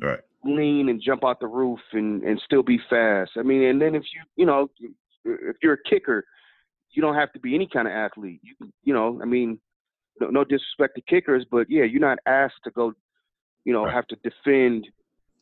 [0.00, 0.20] Right.
[0.44, 3.32] lean and jump out the roof and and still be fast.
[3.36, 4.70] I mean, and then if you you know
[5.24, 6.24] if you're a kicker,
[6.92, 8.40] you don't have to be any kind of athlete.
[8.42, 9.60] You you know, I mean,
[10.20, 12.92] no, no disrespect to kickers, but yeah, you're not asked to go,
[13.64, 13.94] you know, Right.
[13.94, 14.88] have to defend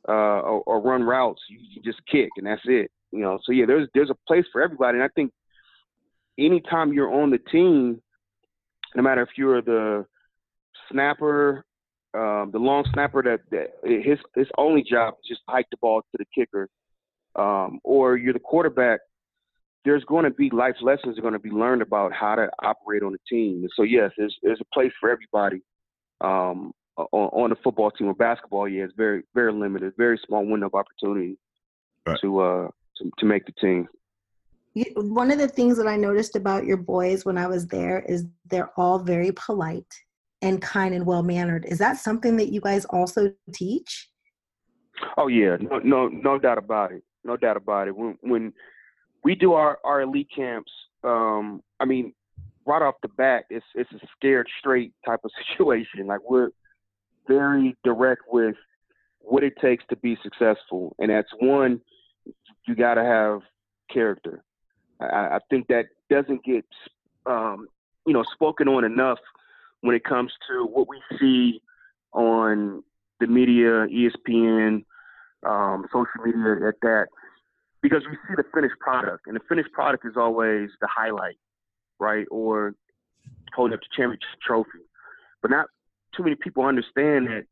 [0.08, 1.42] uh, or, or run routes.
[1.48, 2.90] You, you just kick and that's it.
[3.12, 5.32] You know, so yeah, there's there's a place for everybody, and I think
[6.38, 8.02] anytime you're on the team,
[8.94, 10.06] no matter if you're the
[10.90, 11.64] snapper,
[12.14, 13.68] um, the long snapper that, that
[14.02, 16.68] his his only job is just to hike the ball to the kicker,
[17.36, 19.00] um, or you're the quarterback.
[19.84, 22.50] There's going to be life lessons that are going to be learned about how to
[22.62, 23.60] operate on the team.
[23.62, 25.62] And so yes, there's there's a place for everybody
[26.20, 28.68] um, on, on the football team or basketball.
[28.68, 31.38] Yeah, it's very very limited, very small window of opportunity
[32.06, 32.18] Right.
[32.22, 32.68] to uh
[32.98, 33.88] to, to make the team.
[34.94, 38.26] One of the things that I noticed about your boys when I was there is
[38.46, 39.92] they're all very polite
[40.42, 41.64] and kind and well mannered.
[41.66, 44.08] Is that something that you guys also teach?
[45.16, 47.02] Oh yeah, no, no, no doubt about it.
[47.24, 47.96] No doubt about it.
[47.96, 48.52] When when
[49.24, 50.72] we do our our elite camps,
[51.04, 52.12] um, I mean,
[52.66, 56.06] right off the bat, it's it's a scared straight type of situation.
[56.06, 56.50] Like we're
[57.26, 58.56] very direct with
[59.20, 61.80] what it takes to be successful, and that's one,
[62.68, 63.40] you got to have
[63.92, 64.44] character.
[65.00, 66.66] I, I think that doesn't get
[67.26, 67.68] um,
[68.06, 69.18] you know spoken on enough
[69.80, 71.60] when it comes to what we see
[72.12, 72.82] on
[73.20, 74.84] the media, ESPN,
[75.46, 77.06] um, social media at that,
[77.82, 81.36] because we see the finished product, and the finished product is always the highlight,
[81.98, 82.26] right?
[82.30, 82.74] Or
[83.54, 84.84] holding up the championship trophy.
[85.42, 85.66] But not
[86.16, 87.44] too many people understand that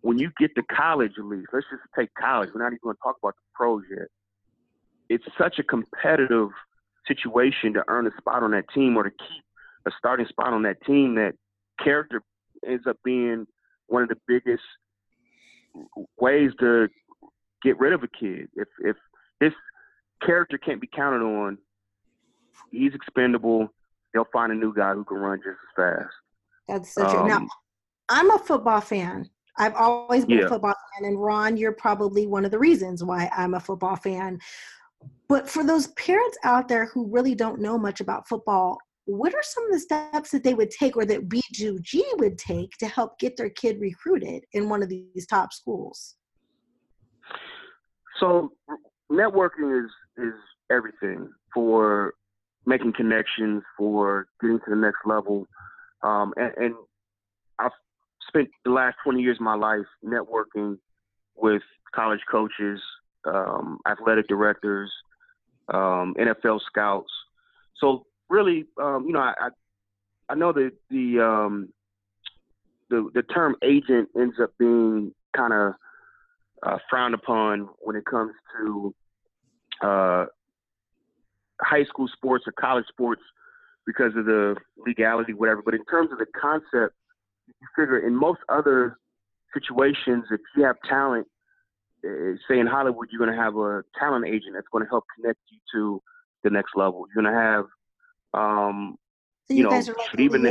[0.00, 2.50] when you get to college, at least, let's just take college.
[2.54, 4.08] We're not even going to talk about the pros yet.
[5.08, 6.48] It's such a competitive
[7.06, 9.44] situation to earn a spot on that team or to keep
[9.86, 11.34] a starting spot on that team that
[11.82, 12.22] character
[12.66, 13.46] ends up being
[13.88, 14.62] one of the biggest
[16.18, 16.88] ways to
[17.62, 18.48] get rid of a kid.
[18.54, 18.96] If if
[19.40, 19.52] his
[20.24, 21.58] character can't be counted on,
[22.70, 23.68] he's expendable.
[24.12, 26.14] They'll find a new guy who can run just as fast.
[26.68, 27.26] That's so true.
[27.26, 27.48] Now, Um,
[28.08, 29.28] I'm a football fan.
[29.58, 30.46] I've always been Yeah.
[30.46, 33.96] a football fan, and Ron, you're probably one of the reasons why I'm a football
[33.96, 34.40] fan.
[35.28, 39.42] But for those parents out there who really don't know much about football, what are
[39.42, 43.18] some of the steps that they would take or that B2G would take to help
[43.18, 46.16] get their kid recruited in one of these top schools?
[48.20, 48.52] So
[49.10, 50.34] networking is is
[50.70, 52.14] everything for
[52.66, 55.46] making connections, for getting to the next level.
[56.02, 56.74] Um, and, and
[57.58, 57.72] I've
[58.28, 60.78] spent the last 20 years of my life networking
[61.36, 61.62] with
[61.94, 62.80] college coaches,
[63.26, 64.90] um, athletic directors,
[65.72, 67.10] um, NFL scouts.
[67.78, 69.48] So really, um, you know, I,
[70.28, 71.68] I know that the um,
[72.90, 75.74] the the term agent ends up being kind of
[76.62, 78.94] uh, frowned upon when it comes to
[79.82, 80.26] uh,
[81.60, 83.22] high school sports or college sports
[83.86, 85.62] because of the legality, whatever.
[85.62, 86.94] But in terms of the concept,
[87.46, 88.98] you figure in most other
[89.52, 91.26] situations, if you have talent,
[92.48, 95.38] say in Hollywood, you're going to have a talent agent that's going to help connect
[95.50, 96.02] you to
[96.42, 97.06] the next level.
[97.08, 97.64] You're going to have,
[98.34, 98.96] um,
[99.48, 100.46] So you, you, know, like even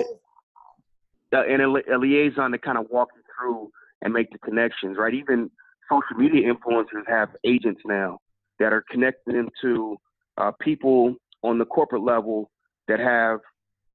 [1.34, 4.98] uh, and a, a liaison to kind of walk you through and make the connections,
[4.98, 5.14] right?
[5.14, 5.50] Even
[5.90, 8.20] social media influencers have agents now
[8.60, 9.98] that are connecting them to
[10.38, 12.50] uh, people on the corporate level
[12.88, 13.40] that have,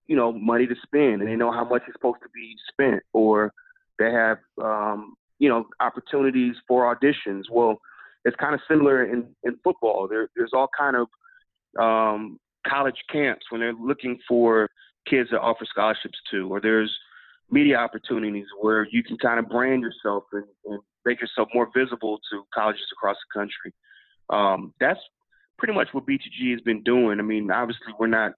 [0.07, 3.03] you know, money to spend and they know how much is supposed to be spent,
[3.13, 3.53] or
[3.99, 7.45] they have, um, you know, opportunities for auditions.
[7.51, 7.79] Well,
[8.25, 10.09] it's kind of similar in, in football.
[10.09, 11.09] There, there's all kind of
[11.81, 14.69] um, college camps when they're looking for
[15.09, 16.93] kids to offer scholarships to, or there's
[17.51, 22.19] media opportunities where you can kind of brand yourself and, and make yourself more visible
[22.31, 23.73] to colleges across the country.
[24.31, 25.01] Um, that's
[25.59, 27.19] pretty much what B2G has been doing.
[27.19, 28.33] I mean, obviously, we're not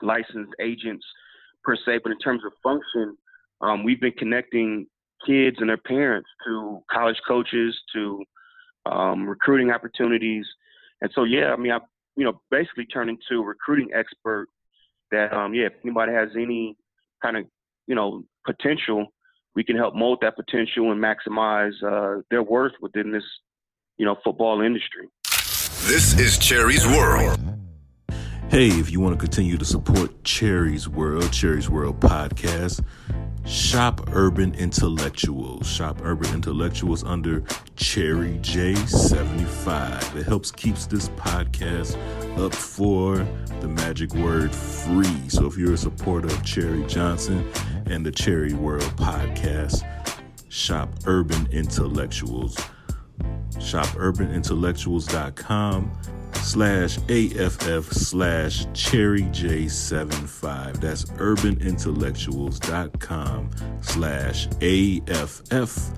[0.00, 1.04] licensed agents
[1.62, 3.16] per se, but in terms of function,
[3.60, 4.86] um, we've been connecting
[5.26, 8.24] kids and their parents to college coaches, to
[8.86, 10.46] um, recruiting opportunities.
[11.00, 11.78] And so, yeah, I mean, I,
[12.16, 14.48] you know, basically turned into a recruiting expert
[15.10, 16.76] that, um, yeah, if anybody has any
[17.22, 17.44] kind of,
[17.86, 19.06] you know, potential,
[19.54, 23.24] we can help mold that potential and maximize uh, their worth within this,
[23.96, 25.08] you know, football industry.
[25.24, 27.38] This is Cherie's World.
[28.50, 32.84] Hey, if you want to continue to support Cherie's World, Cherie's World podcast,
[33.44, 35.66] shop Urban Intellectuals.
[35.66, 37.42] Shop Urban Intellectuals under
[37.76, 40.16] Cherie J75.
[40.16, 41.96] It helps keeps this podcast
[42.38, 43.16] up for
[43.60, 45.28] the magic word free.
[45.28, 47.48] So if you're a supporter of Cherie Johnson
[47.86, 49.84] and the Cherie World podcast,
[50.48, 52.56] shop Urban Intellectuals.
[53.58, 55.90] Shop urbanintellectuals.com
[56.42, 60.80] slash AFF slash Cherie J75.
[60.80, 63.50] That's urbanintellectuals.com
[63.82, 65.90] slash AFF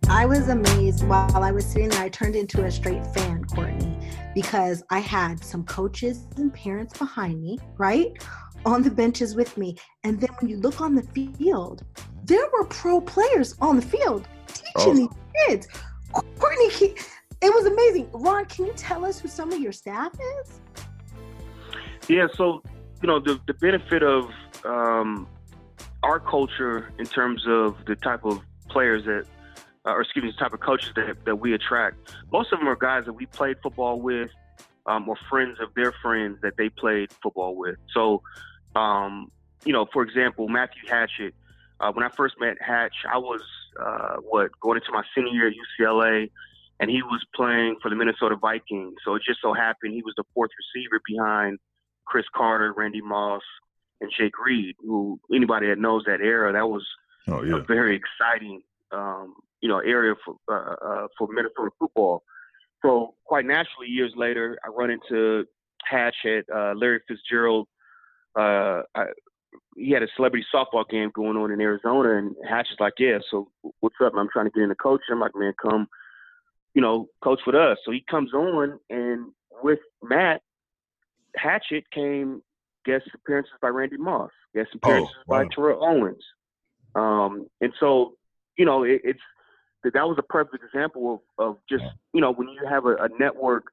[0.10, 2.04] I was amazed while I was sitting there.
[2.04, 3.98] I turned into a straight fan, Courtney,
[4.36, 8.12] because I had some coaches and parents behind me, right?
[8.66, 9.76] On the benches with me.
[10.04, 11.84] And then when you look on the field,
[12.26, 14.94] there were pro players on the field teaching Oh.
[14.94, 15.10] these
[15.48, 15.68] kids.
[16.40, 16.96] Courtney, can-
[17.42, 18.10] it was amazing.
[18.14, 20.60] Ron, can you tell us who some of your staff is?
[22.08, 22.62] Yeah, so
[23.02, 24.30] you know the the benefit of
[24.66, 25.28] um,
[26.04, 29.26] our culture in terms of the type of players that,
[29.86, 32.68] uh, or excuse me, the type of coaches that, that we attract, most of them
[32.68, 34.30] are guys that we played football with
[34.86, 37.76] um, or friends of their friends that they played football with.
[37.94, 38.22] So,
[38.76, 39.32] um,
[39.66, 41.34] you know, for example, Matthew Hatchette,
[41.80, 43.42] uh, when I first met Hatch, I was,
[43.80, 46.30] uh, what, going into my senior year at UCLA,
[46.80, 48.96] and he was playing for the Minnesota Vikings.
[49.06, 51.60] So it just so happened he was the fourth receiver behind
[52.06, 53.44] Cris Carter, Randy Moss,
[54.02, 56.86] and Jake Reed, who anybody that knows that era, that was
[57.28, 57.58] oh, yeah.
[57.58, 62.24] a very exciting, um, you know, area for uh, uh, for Minnesota football.
[62.82, 65.46] So quite naturally, years later, I run into
[65.86, 67.68] Hatch at uh, Larry Fitzgerald.
[68.36, 69.06] Uh, I,
[69.76, 73.20] he had a celebrity softball game going on in Arizona, and Hatch is like, "Yeah,
[73.30, 74.14] so what's up?
[74.18, 75.88] I'm trying to get in the coach." I'm like, "Man, come,
[76.74, 79.32] you know, coach with us." So he comes on, and
[79.64, 80.42] with Matt
[81.36, 82.42] Hatchette came
[82.86, 85.44] guest appearances by Randy Moss, guest oh, appearances oh, wow.
[85.44, 86.24] by Terrell Owens,
[86.96, 88.16] um, and so
[88.58, 89.20] you know, it, it's
[89.84, 93.10] that was a perfect example of, of just you know when you have a, a
[93.20, 93.66] network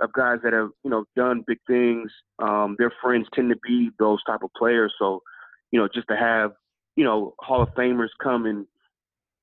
[0.00, 2.10] of guys that have you know done big things.
[2.38, 4.92] Um, their friends tend to be those type of players.
[4.98, 5.22] So
[5.70, 6.52] you know just to have
[6.96, 8.66] you know Hall of Famers come and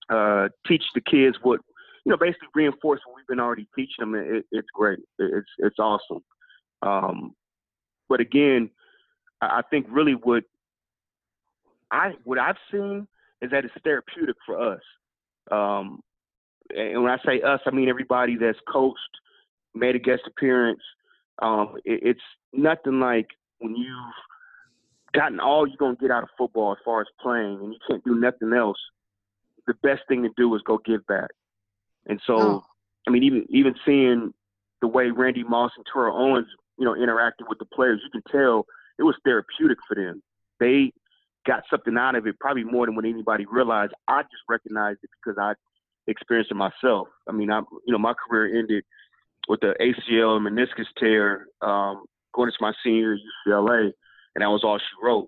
[0.10, 1.60] uh, teach the kids what
[2.06, 4.16] you know basically reinforce what we've been already teaching them.
[4.16, 5.00] It, it's great.
[5.20, 6.24] It's it's awesome.
[6.82, 7.36] Um,
[8.10, 8.70] but again,
[9.42, 10.44] I, think really what
[11.92, 13.08] I what I've seen
[13.42, 14.82] is that it's therapeutic for us.
[15.52, 16.00] Um,
[16.76, 18.98] and when I say us, I mean everybody that's coached,
[19.74, 20.82] made a guest appearance.
[21.42, 22.22] Um, it, it's
[22.54, 23.28] nothing like
[23.60, 24.14] when you've
[25.14, 28.04] gotten all you're gonna get out of football as far as playing, and you can't
[28.04, 28.78] do nothing else.
[29.68, 31.30] The best thing to do is go give back.
[32.08, 32.64] And so, oh.
[33.08, 34.34] I mean, even even seeing
[34.82, 38.24] the way Randy Moss and Terrell Owens, you know, interacted with the players, you can
[38.32, 38.66] tell
[38.98, 40.22] it was therapeutic for them.
[40.60, 40.92] They
[41.46, 43.94] got something out of it, probably more than what anybody realized.
[44.08, 45.54] I just recognized it because I
[46.08, 47.08] experienced it myself.
[47.28, 48.84] I mean, I'm, you know my career ended
[49.52, 53.92] with the ACL and meniscus tear um, going into my senior UCLA,
[54.34, 55.28] and that was all she wrote.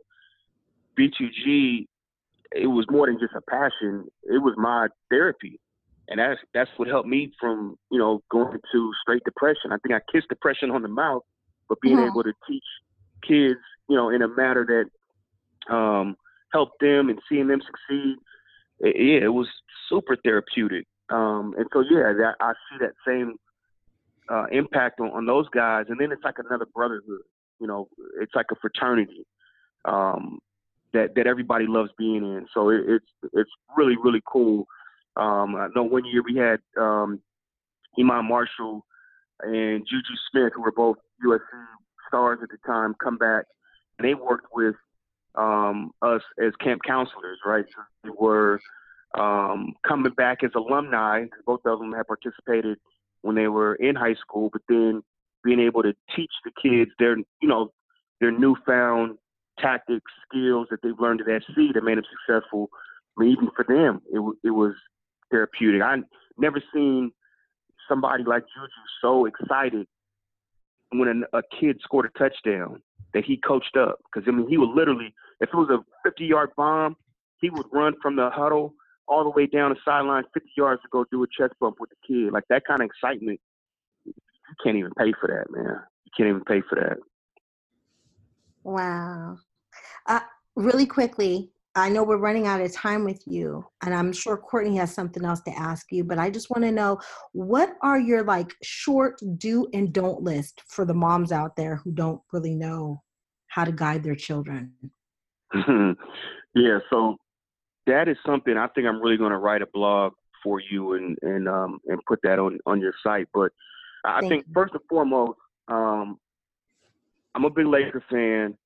[0.98, 1.88] B2G,
[2.54, 5.60] it was more than just a passion; it was my therapy,
[6.08, 9.74] and that's that's what helped me from you know going to straight depression.
[9.74, 11.24] I think I kissed depression on the mouth,
[11.68, 12.08] but being mm-hmm.
[12.08, 12.64] able to teach
[13.28, 13.60] kids,
[13.90, 16.16] you know, in a manner that um,
[16.54, 18.16] helped them and seeing them succeed
[18.80, 19.48] it, yeah, it was
[19.90, 20.86] super therapeutic.
[21.10, 23.36] Um, and so yeah, that, I see that same
[24.30, 25.86] uh, impact on, on those guys.
[25.90, 27.22] And then it's like another brotherhood.
[27.60, 27.88] You know,
[28.20, 29.26] it's like a fraternity
[29.86, 30.40] um,
[30.94, 32.46] that that everybody loves being in.
[32.54, 34.66] So it, it's it's really really cool.
[35.16, 37.20] Um, I know one year we had um,
[38.00, 38.86] Iman Marshall
[39.42, 41.40] and Juju Smith, who were both USC
[42.08, 43.46] stars at the time, come back,
[43.98, 44.76] and they worked with
[45.36, 47.66] um, us as camp counselors, right?
[47.76, 48.60] So we were
[49.18, 51.26] um, coming back as alumni.
[51.46, 52.78] Both of them had participated
[53.24, 55.02] when they were in high school, but then
[55.44, 57.72] being able to teach the kids their, you know,
[58.22, 59.18] their newfound
[59.60, 62.70] tactics, skills that they've learned at SC that made them successful.
[63.18, 64.74] I mean, even for them, it, it was
[65.32, 65.82] therapeutic.
[65.82, 65.98] I
[66.38, 67.12] never seen
[67.88, 69.88] somebody like Juju so excited
[70.92, 72.82] when a, a kid scored a touchdown
[73.14, 74.00] that he coached up.
[74.06, 76.96] Because I mean, he would literally, if it was a 50-yard bomb,
[77.40, 78.74] he would run from the huddle
[79.14, 81.92] all the way down the sideline 50 yards to go do a chest bump with
[81.92, 82.34] the kid.
[82.34, 83.40] Like that kind of excitement,
[84.06, 84.14] you
[84.64, 85.80] can't even pay for that, man.
[86.06, 86.98] You can't even pay for that.
[88.64, 89.38] Wow.
[90.08, 90.22] Uh,
[90.56, 94.78] really quickly, I know we're running out of time with you, and I'm sure Courtney
[94.78, 97.00] has something else to ask you, but I just want to know
[97.34, 101.92] what are your like short do and don't list for the moms out there who
[101.92, 103.02] don't really know
[103.48, 104.74] how to guide their children?
[106.56, 107.18] yeah, so
[107.88, 111.18] that is something I think I'm really going to write a blog for you and
[111.22, 113.28] and um and put that on on your site.
[113.34, 113.52] But
[114.06, 114.54] I Thank think you.
[114.54, 116.20] first and foremost, um,
[117.36, 118.58] I'm a big Laker fan,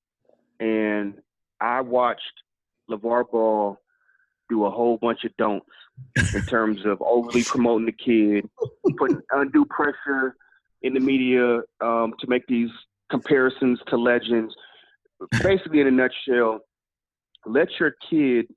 [0.59, 1.15] and
[1.61, 2.21] I watched
[2.89, 3.77] LeVar Ball
[4.49, 5.65] do a whole bunch of don'ts
[6.33, 8.49] in terms of overly promoting the kid,
[8.97, 10.35] putting undue pressure
[10.81, 12.69] in the media um, to make these
[13.09, 14.55] comparisons to legends.
[15.41, 16.59] Basically, in a nutshell,
[17.45, 18.47] let your kid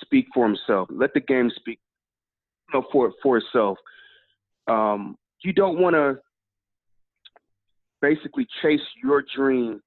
[0.00, 0.88] speak for himself.
[0.90, 1.78] Let the game speak
[2.72, 3.78] you know, for for itself.
[4.66, 6.18] Um, you don't want to
[8.00, 9.80] basically chase your dream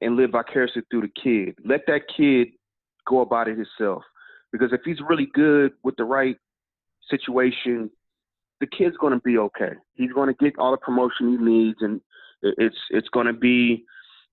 [0.00, 1.56] and live vicariously through the kid.
[1.64, 2.48] Let that kid
[3.06, 4.02] go about it himself.
[4.52, 6.36] Because if he's really good with the right
[7.10, 7.90] situation,
[8.60, 9.72] the kid's going to be okay.
[9.94, 12.00] He's going to get all the promotion he needs, and
[12.42, 13.84] it's it's going to be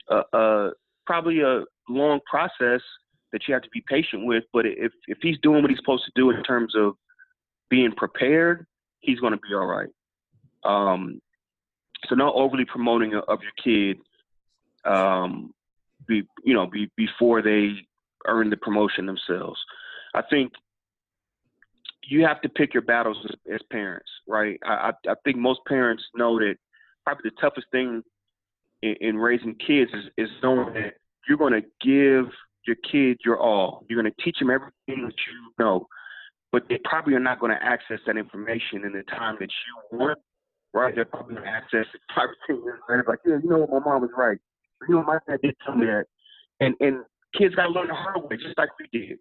[0.09, 0.71] a, a,
[1.05, 2.81] probably a long process
[3.33, 4.45] that you have to be patient with.
[4.53, 6.95] But if if he's doing what he's supposed to do in terms of
[7.69, 8.65] being prepared,
[9.01, 9.89] he's going to be all right.
[10.63, 11.19] Um,
[12.07, 13.97] so not overly promoting of your kid,
[14.85, 15.53] um,
[16.07, 17.71] be you know, be before they
[18.25, 19.59] earn the promotion themselves.
[20.13, 20.53] I think
[22.07, 24.59] you have to pick your battles as, as parents, right?
[24.65, 26.55] I, I, I think most parents know that
[27.05, 28.03] probably the toughest thing
[28.81, 30.95] in, in raising kids is, is knowing that
[31.27, 32.25] you're going to give
[32.65, 33.85] your kid your all.
[33.89, 35.87] You're going to teach them everything that you know,
[36.51, 39.97] but they probably are not going to access that information in the time that you
[39.99, 40.19] want.
[40.73, 40.95] Right?
[40.95, 43.05] They're probably going to access it five or ten years later.
[43.07, 44.39] Like, yeah, you know what, my mom was right.
[44.87, 46.05] You know, my dad did tell me that.
[46.59, 47.03] And and
[47.37, 49.19] kids got to learn the hard way, just like we did.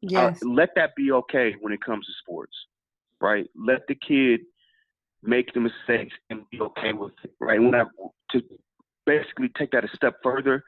[0.00, 0.42] Yes.
[0.42, 2.54] Uh, let that be okay when it comes to sports,
[3.20, 3.46] right?
[3.56, 4.40] Let the kid
[5.22, 7.60] make the mistakes and be okay with it, right?
[7.60, 7.84] When I,
[8.32, 8.42] to
[9.06, 10.64] basically take that a step further,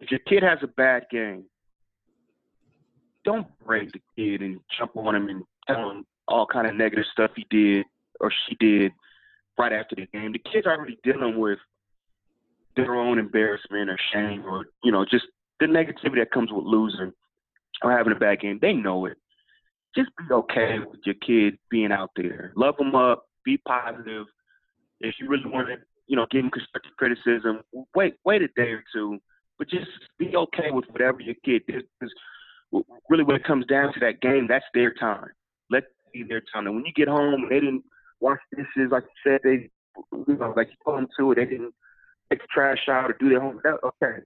[0.00, 1.44] if your kid has a bad game,
[3.24, 7.04] don't break the kid and jump on him and tell him all kind of negative
[7.12, 7.84] stuff he did
[8.20, 8.92] or she did
[9.58, 10.32] right after the game.
[10.32, 11.58] The kid's are already dealing with
[12.76, 15.26] their own embarrassment or shame or you know just
[15.58, 17.12] the negativity that comes with losing
[17.82, 18.58] or having a bad game.
[18.60, 19.16] They know it.
[19.94, 22.52] Just be okay with your kid being out there.
[22.56, 23.24] Love them up.
[23.44, 24.26] Be positive.
[25.00, 27.60] If you really want to, you know, give them constructive criticism,
[27.94, 29.18] wait, wait a day or two.
[29.58, 31.84] But just be okay with whatever your kid did.
[31.98, 32.14] Because
[33.08, 35.28] really, when it comes down to that game, that's their time.
[35.70, 36.66] Let it be their time.
[36.66, 37.84] And when you get home, they didn't
[38.20, 39.40] wash dishes like you said.
[39.44, 39.70] They,
[40.28, 41.32] you know, like you told them to.
[41.32, 41.36] it.
[41.36, 41.74] They didn't
[42.30, 43.64] take the trash out or do their homework.
[43.66, 44.22] Okay,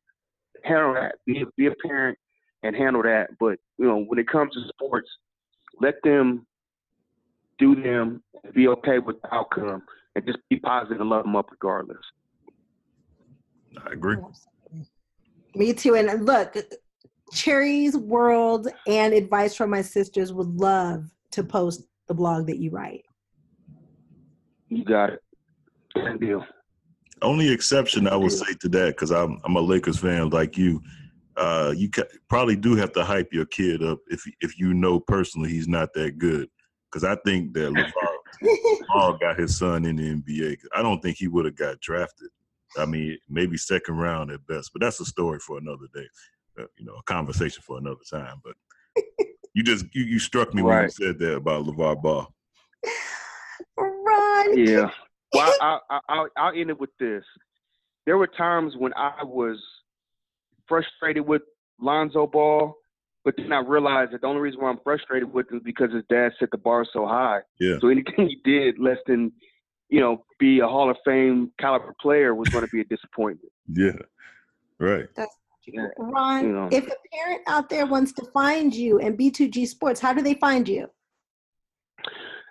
[0.64, 1.16] handle that.
[1.26, 2.18] Be be a parent
[2.62, 3.30] and handle that.
[3.38, 5.08] But you know, when it comes to sports,
[5.80, 6.46] let them
[7.58, 8.22] do them,
[8.54, 9.82] be okay with the outcome,
[10.14, 11.98] and just be positive and love them up regardless.
[13.86, 14.16] I agree.
[15.54, 15.94] Me too.
[15.94, 16.56] And look,
[17.32, 22.70] Cherie's World and Advice from My Sisters would love to post the blog that you
[22.70, 23.04] write.
[24.68, 25.20] You got it.
[25.94, 26.44] Good deal.
[27.22, 30.82] Only exception I would say to that, because I'm I'm a Lakers fan like you.
[31.36, 35.00] Uh, you ca- probably do have to hype your kid up if if you know
[35.00, 36.48] personally he's not that good.
[36.90, 40.58] Because I think that LeVar Ball got his son in the NBA.
[40.74, 42.28] I don't think he would have got drafted.
[42.78, 46.06] I mean, maybe second round at best, but that's a story for another day.
[46.58, 48.40] Uh, you know, a conversation for another time.
[48.44, 48.54] But
[49.54, 52.32] you just you, you struck me when you said that about LeVar Ball.
[53.76, 54.58] Ron.
[54.58, 54.90] Yeah.
[55.32, 57.24] Well, I, I, I'll, I'll end it with this.
[58.06, 59.58] There were times when I was
[60.68, 61.42] frustrated with
[61.80, 62.74] Lonzo Ball,
[63.24, 65.92] but then I realized that the only reason why I'm frustrated with him is because
[65.92, 67.40] his dad set the bar so high.
[67.58, 67.76] Yeah.
[67.80, 69.32] So anything he did less than,
[69.88, 73.50] you know, be a Hall of Fame caliber player was going to be a disappointment.
[73.72, 73.96] Yeah.
[74.78, 75.06] Right.
[75.98, 76.68] Ron, You know.
[76.70, 80.34] if a parent out there wants to find you and B2G Sports, how do they
[80.34, 80.88] find you?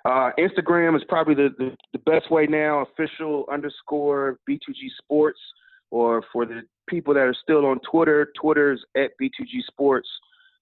[0.06, 5.40] Uh, Instagram is probably the, the, the best way now, official underscore B2G Sports.
[5.92, 10.10] Or for the people that are still on Twitter, Twitter's at B2G Sports.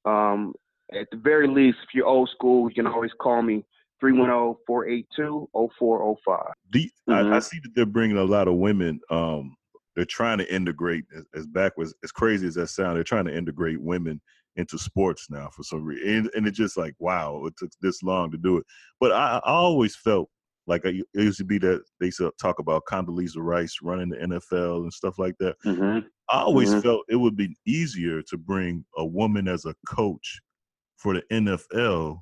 [0.03, 0.53] Um,
[0.93, 3.63] at the very least, if you're old school, you can always call me
[4.01, 6.39] 310 482 0405.
[7.07, 7.43] I, I Mhm.
[7.43, 8.99] see that they're bringing a lot of women.
[9.09, 9.55] Um,
[9.95, 12.95] they're trying to integrate as, as backwards, as crazy as that sound.
[12.95, 14.21] They're trying to integrate women
[14.57, 18.03] into sports now for some reason, and, and it's just like wow, it took this
[18.03, 18.65] long to do it.
[18.99, 20.29] But I, I always felt
[20.67, 24.09] like I, it used to be that they used to talk about Condoleezza Rice running
[24.09, 25.55] the NFL and stuff like that.
[25.65, 26.07] Mm-hmm.
[26.29, 26.81] I always Mhm.
[26.83, 30.39] felt it would be easier to bring a woman as a coach
[30.97, 32.19] for the NFL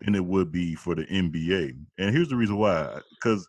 [0.00, 1.72] than it would be for the NBA.
[1.98, 3.46] And here's the reason why: because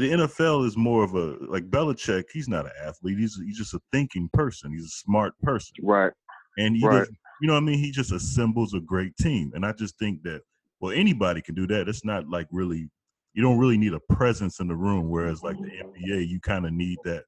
[0.00, 2.24] the NFL is more of a like Belichick.
[2.32, 3.18] He's not an athlete.
[3.18, 4.72] He's he's just a thinking person.
[4.72, 6.12] He's a smart person, Right.
[6.58, 6.98] and he Right.
[7.00, 7.78] doesn't- you know what I mean.
[7.78, 10.42] He just assembles a great team, and I just think that
[10.80, 11.88] well, anybody can do that.
[11.88, 12.88] It's not like really
[13.34, 15.08] you don't really need a presence in the room.
[15.08, 17.24] Whereas like the NBA, you kind of need that,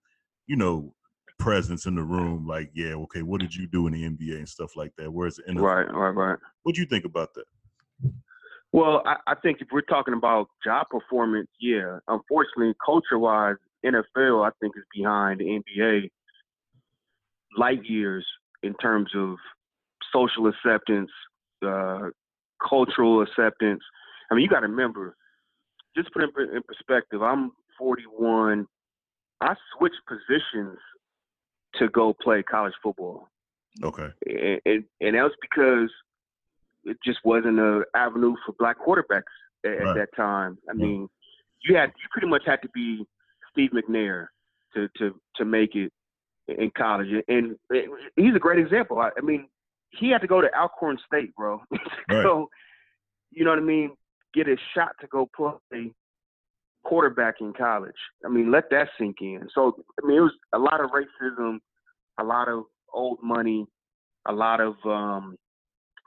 [0.47, 0.95] you know,
[1.39, 2.47] presence in the room.
[2.47, 5.13] Like, yeah, okay, what did you do in the NBA and stuff like that.
[5.13, 6.39] Whereas the NFL, Right, right, right.
[6.65, 7.45] what do you think about that?
[8.73, 11.99] Well, I, I think if we're talking about job performance, yeah.
[12.09, 16.11] Unfortunately, culture wise, NFL I think is behind the NBA
[17.57, 18.27] light years
[18.63, 19.37] in terms of
[20.13, 21.11] social acceptance,
[21.67, 22.09] uh,
[22.67, 23.83] cultural acceptance.
[24.31, 25.17] I mean, you got to remember,
[25.97, 27.23] just put it in, perspective.
[27.23, 28.67] I'm 41.
[29.43, 30.79] I switched positions
[31.75, 33.29] to go play college football
[33.83, 35.91] Okay, and, and, and that was because
[36.85, 39.23] it just wasn't an avenue for black quarterbacks
[39.65, 40.59] at, at that time.
[40.69, 40.85] I Yeah.
[40.85, 41.09] mean,
[41.63, 43.07] you had you pretty much had to be
[43.51, 44.27] Steve McNair
[44.75, 45.93] to to to make it
[46.49, 47.57] in college, and
[48.17, 48.99] he's a great example.
[48.99, 49.49] I, I mean,
[49.91, 51.61] he had to go to Alcorn State, bro.
[52.11, 52.23] Right.
[52.25, 52.51] so,
[53.31, 53.93] you know what I mean?
[54.35, 55.93] Get a shot to go play
[56.85, 57.95] quarterback in college.
[58.25, 59.49] I mean, let that sink in.
[59.55, 61.59] So, I mean, it was a lot of racism,
[62.19, 63.67] a lot of old money,
[64.27, 65.37] a lot of um,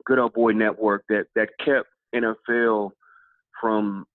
[0.06, 2.92] good old boy network that that kept NFL
[3.60, 4.06] from,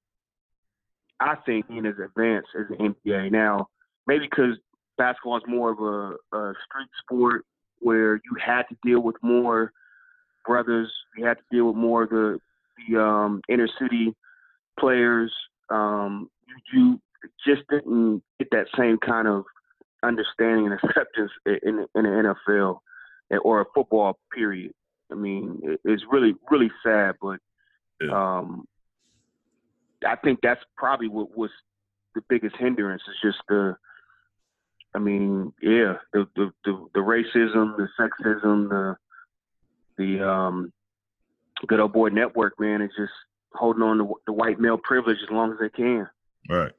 [1.18, 3.30] I think, being as advanced as the NBA.
[3.30, 3.68] Now,
[4.06, 4.56] maybe because
[4.98, 7.44] basketball is more of a, a street sport
[7.80, 9.72] where you had to deal with more
[10.46, 12.38] brothers, you had to deal with more of the
[12.88, 14.14] the um, inner city
[14.78, 15.32] players.
[15.68, 17.00] Um, you, you
[17.46, 19.44] just didn't get that same kind of
[20.02, 22.78] understanding and acceptance in, in the NFL
[23.42, 24.72] or a football period.
[25.10, 27.38] I mean, it's really really sad, but
[28.12, 28.66] um,
[30.06, 31.50] I think that's probably what was
[32.14, 33.76] the biggest hindrance is just the.
[34.94, 38.96] I mean, yeah, the the the, the racism, the sexism, the
[39.98, 40.72] the um,
[41.66, 43.12] good old boy network, man, is just
[43.52, 46.08] holding on to the white male privilege as long as they can.
[46.48, 46.72] Right.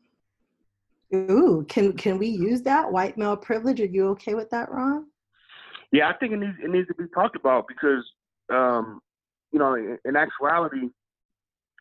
[1.14, 3.80] Ooh, can can we use that white male privilege?
[3.80, 5.08] Are you okay with that, Ron?
[5.92, 8.04] Yeah, I think it needs it needs to be talked about because
[8.52, 9.00] um,
[9.52, 10.90] you know, in, in actuality,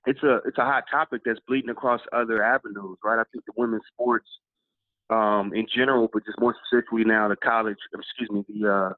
[0.06, 3.18] it's a it's a hot topic that's bleeding across other avenues, right?
[3.18, 4.26] I think the women's sports
[5.10, 8.92] um, in general, but just more specifically now, the college, excuse me, the uh,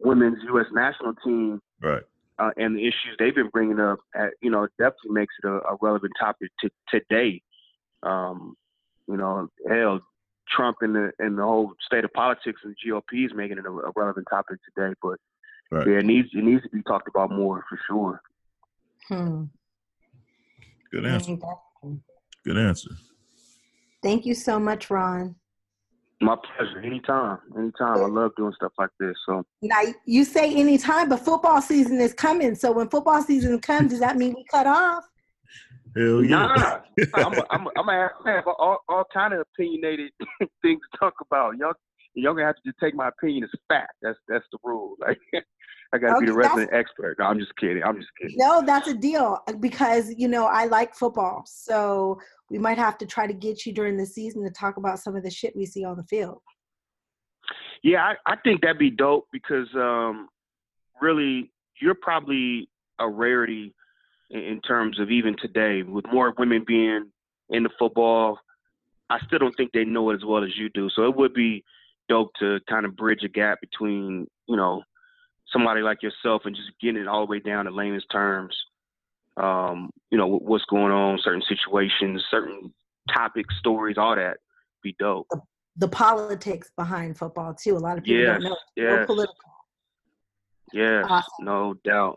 [0.00, 0.66] women's U.S.
[0.72, 2.02] national team, right,
[2.38, 5.52] uh, and the issues they've been bringing up, at, you know, definitely makes it a,
[5.52, 7.40] a relevant topic to today.
[8.02, 8.56] Um,
[9.06, 10.00] you know, hell,
[10.48, 13.70] Trump and the and the whole state of politics and GOP is making it a,
[13.70, 14.94] a relevant topic today.
[15.02, 15.18] But
[15.72, 15.86] right.
[15.86, 18.22] yeah, it needs it needs to be talked about more for sure.
[19.08, 19.44] Hmm.
[20.90, 21.36] Good answer.
[22.44, 22.90] Good answer.
[24.02, 25.36] Thank you so much, Ron.
[26.20, 26.80] My pleasure.
[26.80, 27.38] Anytime.
[27.56, 27.98] Anytime.
[27.98, 29.14] I love doing stuff like this.
[29.26, 32.54] So now you say anytime, but football season is coming.
[32.54, 35.04] So when football season comes, does that mean we cut off?
[35.96, 36.28] Hell yeah.
[36.28, 36.80] Nah,
[37.14, 40.10] I'm a, I'm a, I'm gonna have all, all kind of opinionated
[40.62, 41.56] things to talk about.
[41.56, 41.74] Y'all
[42.14, 43.92] y'all gonna have to just take my opinion as fact.
[44.02, 44.94] That's that's the rule.
[45.00, 45.18] Like
[45.94, 47.16] I gotta Okay, be the resident expert.
[47.18, 47.82] No, I'm just kidding.
[47.82, 48.36] I'm just kidding.
[48.38, 52.18] No, that's a deal because you know I like football, so
[52.50, 55.16] we might have to try to get you during the season to talk about some
[55.16, 56.40] of the shit we see on the field.
[57.82, 60.28] Yeah, I, I think that'd be dope because um,
[61.00, 62.68] really you're probably
[62.98, 63.74] a rarity
[64.30, 67.10] in, in terms of even today with more women being
[67.50, 68.38] into football.
[69.10, 70.88] I still don't think they know it as well as you do.
[70.94, 71.64] So it would be
[72.08, 74.82] dope to kind of bridge a gap between you know
[75.52, 78.56] somebody like yourself and just getting it all the way down to layman's terms.
[79.36, 82.72] Um, you know what's going on, certain situations, certain
[83.12, 84.36] topics, stories, all that.
[84.82, 85.26] Be dope.
[85.76, 87.76] The politics behind football too.
[87.76, 88.52] A lot of people Yes, don't know.
[88.76, 89.06] It's real yes.
[89.06, 89.34] political.
[90.72, 91.24] Yes, Awesome.
[91.44, 92.16] no doubt.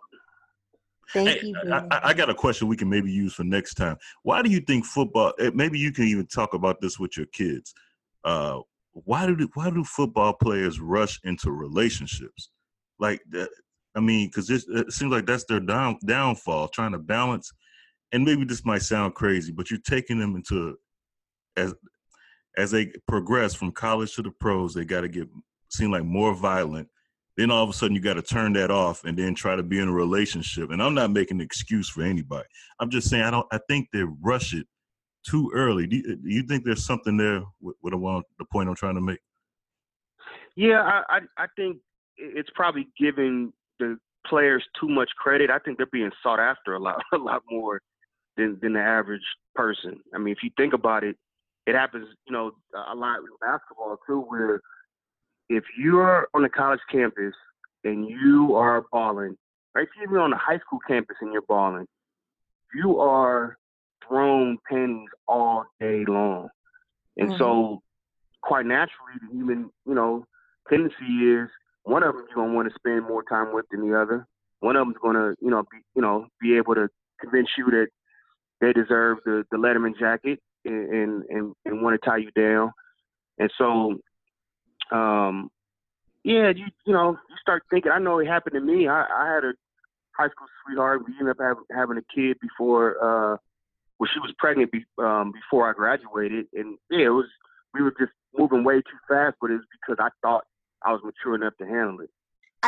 [1.13, 1.55] Thank Hey, you.
[1.71, 1.77] I.
[1.91, 3.97] I- I got a question we can maybe use for next time.
[4.23, 5.33] Why do you think football?
[5.39, 7.73] eh, Maybe you can even talk about this with your kids.
[8.23, 8.59] Uh,
[8.91, 12.49] why do why do football players rush into relationships?
[12.99, 13.21] Like
[13.95, 17.51] I mean, because it seems like that's their down downfall, trying to balance.
[18.11, 20.77] And maybe this might sound crazy, but you're taking them into
[21.57, 21.73] as
[22.57, 25.27] as they progress from college to the pros, they got to get
[25.69, 26.87] seem like more violent.
[27.37, 29.63] Then all of a sudden, you got to turn that off and then try to
[29.63, 30.71] be in a relationship.
[30.71, 32.47] And I'm not making an excuse for anybody.
[32.79, 33.47] I'm just saying I don't.
[33.51, 34.65] I think they rush it
[35.27, 35.85] too early.
[35.85, 38.75] Do you, do you think there's something there with, with the, one, the point I'm
[38.75, 39.19] trying to make?
[40.55, 41.77] Yeah, I, I I think
[42.17, 45.49] it's probably giving the players too much credit.
[45.49, 47.81] I think they're being sought after a lot a lot more
[48.37, 49.21] than than the average
[49.53, 49.99] person.
[50.13, 51.17] I mean, if you think about it,
[51.65, 54.61] it happens, you know, a lot in basketball too, where
[55.49, 57.33] if you're on a college campus
[57.83, 59.37] and you are balling,
[59.73, 59.83] right?
[59.83, 61.85] If you're even on a high school campus and you're balling,
[62.73, 63.57] you are
[64.07, 66.49] thrown pennies all day long.
[67.17, 67.75] And so, mm-hmm.
[68.43, 70.25] quite naturally, the human, you know,
[70.69, 71.49] tendency is
[71.85, 74.27] one of them you're gonna want to spend more time with than the other.
[74.59, 76.89] One of them's gonna, you know, be, you know, be able to
[77.21, 77.87] convince you that
[78.59, 82.71] they deserve the the Letterman jacket and and and, want to tie you down.
[83.37, 83.97] And so,
[84.91, 85.49] um,
[86.23, 87.91] yeah, you you know, you start thinking.
[87.91, 88.87] I know it happened to me.
[88.87, 89.53] I, I had a
[90.17, 91.03] high school sweetheart.
[91.07, 92.97] We ended up having, having a kid before.
[93.01, 93.37] uh
[93.97, 97.27] well, she was pregnant be, um, before I graduated, and yeah, it was
[97.73, 99.37] we were just moving way too fast.
[99.39, 100.43] But it's because I thought
[100.85, 102.09] I was mature enough to handle it.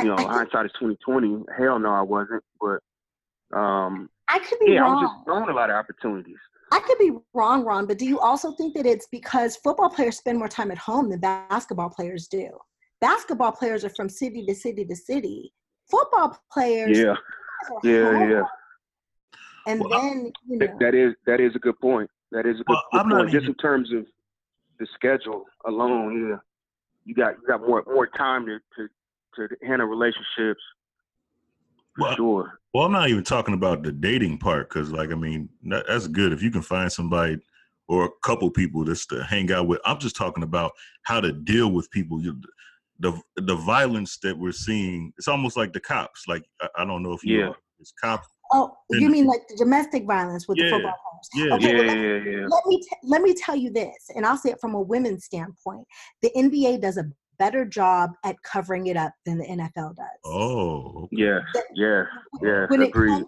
[0.01, 1.43] You know, hindsight is twenty twenty.
[1.57, 2.43] Hell no, I wasn't.
[2.61, 2.80] But
[3.57, 5.03] um, I could be yeah, I was wrong.
[5.15, 6.38] just throwing a lot of opportunities.
[6.72, 10.18] I could be wrong, Ron, but do you also think that it's because football players
[10.18, 12.49] spend more time at home than basketball players do?
[12.99, 15.53] Basketball players are from city to city to city.
[15.89, 16.97] football players.
[16.97, 17.15] Yeah,
[17.84, 18.41] yeah, yeah.
[19.65, 22.09] And Well, then you know, That- that is that is a good point.
[22.32, 23.32] That is a good, Well, good I'm not point.
[23.32, 24.05] Just in terms of
[24.80, 26.38] the schedule alone, yeah,
[27.08, 30.62] you got you got more more time to to, to handle relationships.
[31.95, 32.60] For Well, sure.
[32.74, 36.08] Well, I'm not even talking about the dating part because, like, I mean, that, that's
[36.08, 37.39] good if you can find somebody
[37.88, 39.80] or a couple people just to hang out with.
[39.86, 42.22] I'm just talking about how to deal with people.
[42.22, 42.39] You,
[42.99, 45.14] the the violence that we're seeing.
[45.18, 46.28] It's almost like the cops.
[46.28, 47.45] Like, I, I don't know if you Yeah.
[47.45, 48.28] know, it's cops.
[48.53, 50.95] oh, you mean like the domestic violence with Yeah, the football
[51.34, 51.49] players?
[51.49, 52.47] Yeah, Okay, Yeah, well, let- yeah, yeah.
[52.49, 55.25] let me t- let me tell you this, and I'll say it from a women's
[55.25, 55.86] standpoint:
[56.21, 57.05] the NBA does a
[57.39, 60.19] better job at covering it up than the NFL does.
[60.25, 61.17] Oh, okay.
[61.23, 61.39] Yeah,
[61.75, 62.03] yeah,
[62.41, 62.65] yeah.
[62.67, 63.11] when it Agreed.
[63.11, 63.28] comes,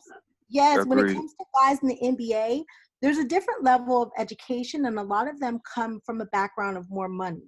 [0.50, 2.64] yes, when it comes to guys in the NBA,
[3.02, 6.76] there's a different level of education, and a lot of them come from a background
[6.78, 7.44] of more money.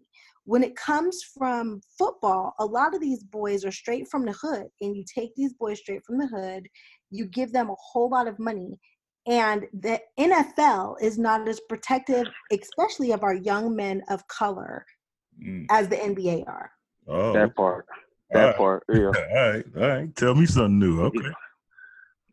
[0.45, 4.67] When it comes from football, a lot of these boys are straight from the hood,
[4.81, 6.67] and you take these boys straight from the hood,
[7.11, 8.79] you give them a whole lot of money,
[9.27, 14.85] and the NFL is not as protective, especially of our young men of color,
[15.41, 15.65] Mm.
[15.69, 16.71] as the NBA are.
[17.07, 17.85] Oh, That part.
[18.33, 18.57] All That right.
[18.57, 18.83] part.
[18.89, 18.97] Yeah.
[19.05, 20.15] all right, all right.
[20.15, 21.01] Tell me something new.
[21.03, 21.19] Okay.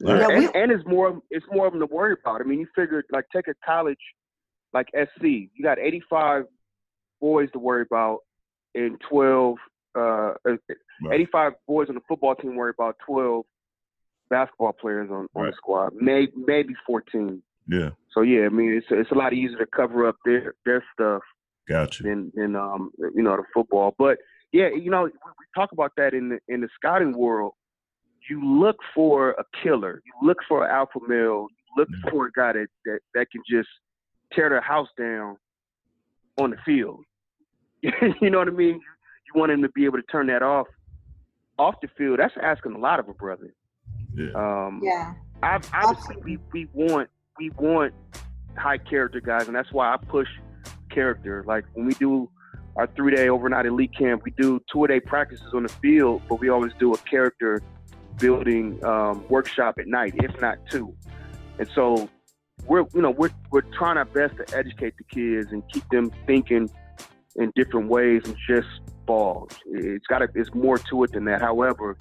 [0.00, 2.40] Yeah, Yeah, and, and it's more it's more of them to worry about.
[2.40, 3.98] I mean, you figure like take a college
[4.72, 5.22] like SC,
[5.54, 6.44] you got 85
[7.20, 8.18] boys to worry about
[8.74, 9.56] and 12
[9.96, 10.34] uh, uh,
[11.02, 11.20] Right.
[11.20, 13.44] 85 boys on the football team worry about 12
[14.30, 15.50] basketball players on, on Right.
[15.50, 17.42] the squad, maybe maybe 14.
[17.70, 20.82] Yeah, So yeah, I mean it's it's a lot easier to cover up their their
[20.94, 21.22] stuff
[21.68, 22.04] got you.
[22.08, 23.94] than than um you know the football.
[23.98, 24.18] But
[24.52, 27.52] yeah, you know we we talk about that in the in the scouting world.
[28.28, 30.02] You look for a killer.
[30.04, 31.46] You look for an alpha male.
[31.50, 32.10] You look Yeah.
[32.10, 33.68] for a guy that, that that can just
[34.32, 35.36] tear their house down
[36.38, 37.04] on the field.
[38.20, 38.74] you know what I mean?
[39.26, 40.66] You want him to be able to turn that off
[41.58, 42.18] off the field.
[42.20, 43.52] That's asking a lot of a brother.
[44.14, 45.14] Yeah, Um, Yeah.
[45.42, 47.08] ob- obviously we, we want
[47.38, 47.94] we want
[48.56, 50.28] high character guys, and that's why I push
[50.90, 51.44] character.
[51.46, 52.30] Like when we do
[52.76, 56.22] our three day overnight elite camp, we do two a day practices on the field,
[56.28, 57.62] but we always do a character
[58.18, 60.94] building um, workshop at night, if not two.
[61.58, 62.08] And so
[62.66, 66.10] we're you know we're we're trying our best to educate the kids and keep them
[66.26, 66.68] thinking
[67.38, 68.68] in different ways and just
[69.06, 69.52] balls.
[69.66, 71.40] It's got to it's more to it than that.
[71.40, 71.96] However,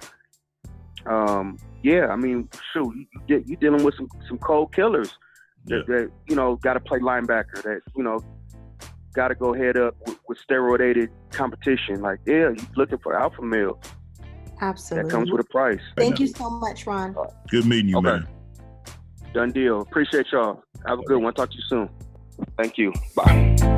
[1.06, 5.16] um, yeah, I mean, shoot, you, you get- you dealing with some some cold killers
[5.64, 5.78] yeah.
[5.78, 7.62] that, that you know got to play linebacker.
[7.62, 8.22] That you know
[9.14, 12.00] got to go head up with, with steroidated competition.
[12.00, 13.80] Like, yeah, you're looking for alpha male.
[14.60, 15.08] Absolutely.
[15.08, 15.80] That comes with a price.
[15.96, 17.16] Thank you so much, Ron.
[17.48, 18.06] Good meeting you, Okay.
[18.06, 18.28] man.
[19.32, 19.80] Done deal.
[19.82, 20.62] Appreciate y'all.
[20.86, 21.34] Have a good one.
[21.34, 21.88] Talk to you soon.
[22.56, 22.92] Thank you.
[23.14, 23.77] Bye.